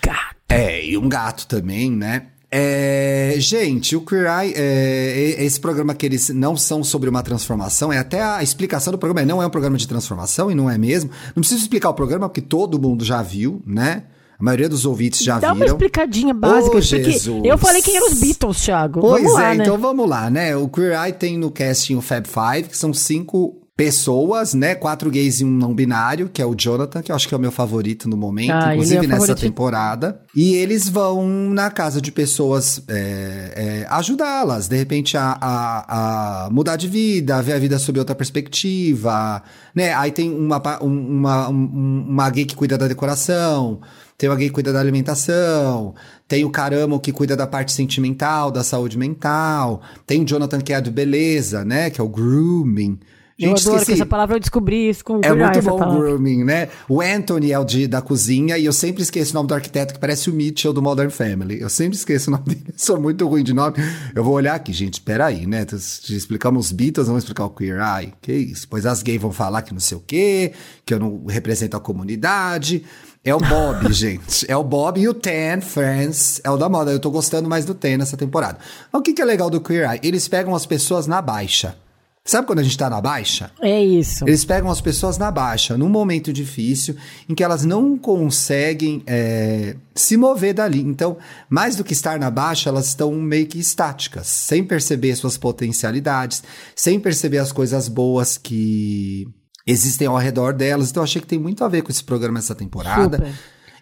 [0.00, 0.36] Gato.
[0.48, 2.26] É, e um gato também, né?
[2.48, 7.22] É, gente, o Queer Eye, é, é- esse programa que eles não são sobre uma
[7.22, 10.70] transformação, é até a explicação do programa, não é um programa de transformação e não
[10.70, 11.10] é mesmo.
[11.34, 14.04] Não preciso explicar o programa porque todo mundo já viu, né?
[14.42, 15.68] A maioria dos ouvintes já Dá uma viram.
[15.68, 16.66] explicadinha básica.
[16.66, 17.42] Ô, porque Jesus.
[17.44, 19.00] eu falei quem eram os Beatles, Thiago.
[19.00, 19.62] Pois Vamos lá, é, né?
[19.64, 20.56] então vamos lá, né?
[20.56, 24.74] O Queer Eye tem no casting o Fab Five, que são cinco pessoas, né?
[24.74, 27.36] Quatro gays e um não binário, que é o Jonathan, que eu acho que é
[27.36, 30.20] o meu favorito no momento, Ah, é inclusive o nessa temporada.
[30.36, 36.50] E eles vão na casa de pessoas é, é, ajudá-las, de repente, a, a, a
[36.50, 39.42] mudar de vida, a ver a vida sob outra perspectiva,
[39.74, 39.92] né?
[39.94, 43.80] Aí tem uma, um- uma, um- uma gay que cuida da decoração,
[44.28, 45.94] tem gay que cuida da alimentação,
[46.28, 50.72] tem o Caramo que cuida da parte sentimental, da saúde mental, tem o Jonathan que
[50.72, 51.90] é de beleza, né?
[51.90, 53.00] Que é o grooming.
[53.36, 53.92] eu Gente, adoro que esqueci.
[54.00, 56.68] essa palavra eu descobri isso com o É muito bom o grooming, né?
[56.88, 59.92] O Anthony é o de, da cozinha e eu sempre esqueço o nome do arquiteto
[59.94, 61.60] que parece o Mitchell do Modern Family.
[61.60, 62.66] Eu sempre esqueço o nome dele.
[62.68, 63.74] Eu sou muito ruim de nome.
[64.14, 65.00] Eu vou olhar aqui, gente.
[65.00, 65.66] Peraí, né?
[65.76, 68.12] Se explicamos os Beatles, vamos explicar o Queer Eye.
[68.22, 68.68] Que isso?
[68.68, 70.52] Pois as gays vão falar que não sei o quê,
[70.86, 72.84] que eu não represento a comunidade.
[73.24, 74.44] É o Bob, gente.
[74.50, 76.40] É o Bob e o Ten, Friends.
[76.42, 76.90] É o da moda.
[76.90, 78.58] Eu tô gostando mais do Ten nessa temporada.
[78.92, 80.00] Mas o que, que é legal do Queer Eye?
[80.02, 81.76] Eles pegam as pessoas na baixa.
[82.24, 83.50] Sabe quando a gente tá na baixa?
[83.60, 84.24] É isso.
[84.24, 86.94] Eles pegam as pessoas na baixa, num momento difícil,
[87.28, 90.80] em que elas não conseguem é, se mover dali.
[90.80, 91.16] Então,
[91.50, 96.44] mais do que estar na baixa, elas estão meio que estáticas, sem perceber suas potencialidades,
[96.76, 99.26] sem perceber as coisas boas que
[99.66, 100.90] existem ao redor delas.
[100.90, 103.18] Então, eu achei que tem muito a ver com esse programa essa temporada.
[103.18, 103.34] Super.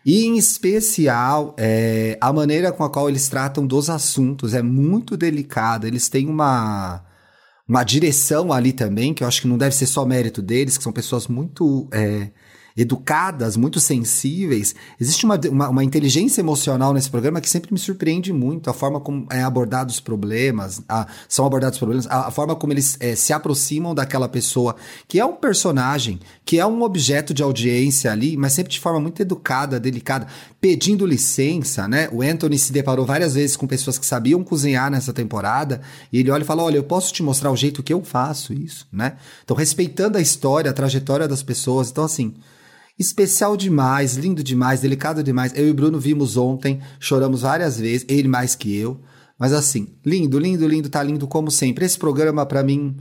[0.04, 5.16] E em especial, é, a maneira com a qual eles tratam dos assuntos é muito
[5.16, 5.86] delicada.
[5.86, 7.04] Eles têm uma,
[7.68, 10.84] uma direção ali também, que eu acho que não deve ser só mérito deles, que
[10.84, 12.30] são pessoas muito é,
[12.76, 14.74] educadas, muito sensíveis.
[15.00, 19.00] Existe uma, uma, uma inteligência emocional nesse programa que sempre me surpreende muito, a forma
[19.00, 22.96] como é abordado os problemas, a- são abordados os problemas, a, a forma como eles
[23.00, 28.10] é, se aproximam daquela pessoa, que é um personagem, que é um objeto de audiência
[28.12, 30.26] ali, mas sempre de forma muito educada, delicada,
[30.60, 32.08] pedindo licença, né?
[32.12, 35.80] O Anthony se deparou várias vezes com pessoas que sabiam cozinhar nessa temporada,
[36.12, 38.52] e ele olha e fala: Olha, eu posso te mostrar o jeito que eu faço
[38.52, 39.16] isso, né?
[39.42, 41.90] Então, respeitando a história, a trajetória das pessoas.
[41.90, 42.34] Então, assim,
[42.98, 45.52] especial demais, lindo demais, delicado demais.
[45.56, 49.00] Eu e o Bruno vimos ontem, choramos várias vezes, ele mais que eu.
[49.38, 51.86] Mas assim, lindo, lindo, lindo, tá lindo como sempre.
[51.86, 52.94] Esse programa, pra mim,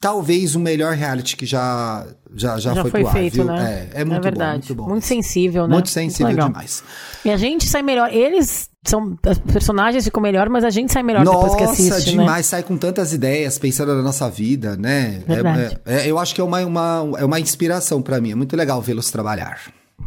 [0.00, 3.44] talvez o melhor reality que já, já, já, Já foi, foi pro ar, feito, viu?
[3.44, 3.88] né?
[3.94, 4.52] É, é muito verdade.
[4.52, 4.88] bom, muito bom.
[4.90, 5.74] Muito sensível, né?
[5.74, 6.48] Muito sensível legal.
[6.48, 6.82] demais.
[7.24, 8.12] E a gente sai melhor.
[8.12, 9.18] Eles são.
[9.26, 11.90] Os personagens ficam melhor, mas a gente sai melhor depois que assiste.
[11.90, 12.12] Nossa, né?
[12.12, 15.22] demais, sai com tantas ideias, pensando na nossa vida, né?
[15.26, 15.78] É- Verdade.
[15.84, 18.56] é- é- eu acho que é uma, uma, é uma inspiração pra mim, é muito
[18.56, 19.60] legal vê-los trabalhar.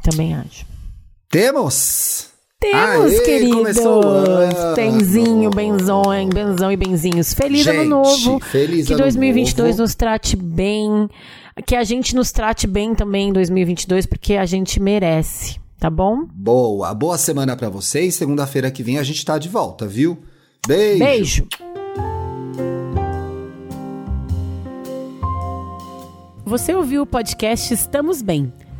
[0.03, 0.65] Também acho.
[1.29, 2.30] Temos!
[2.61, 3.55] Temos, Aê, queridos!
[3.55, 4.75] começou o ano!
[4.75, 7.33] Benzinho, benzão, benzão e benzinhos.
[7.33, 8.39] Feliz ano Gente, novo!
[8.39, 9.81] feliz que ano 2022 novo.
[9.81, 11.09] nos trate bem.
[11.65, 16.25] Que a gente nos trate bem também em 2022, porque a gente merece, tá bom?
[16.33, 18.13] Boa, boa semana pra vocês.
[18.13, 20.19] Segunda-feira que vem a gente tá de volta, viu?
[20.67, 20.99] Beijo!
[21.03, 21.47] Beijo!
[26.45, 28.53] Você ouviu o podcast Estamos Bem.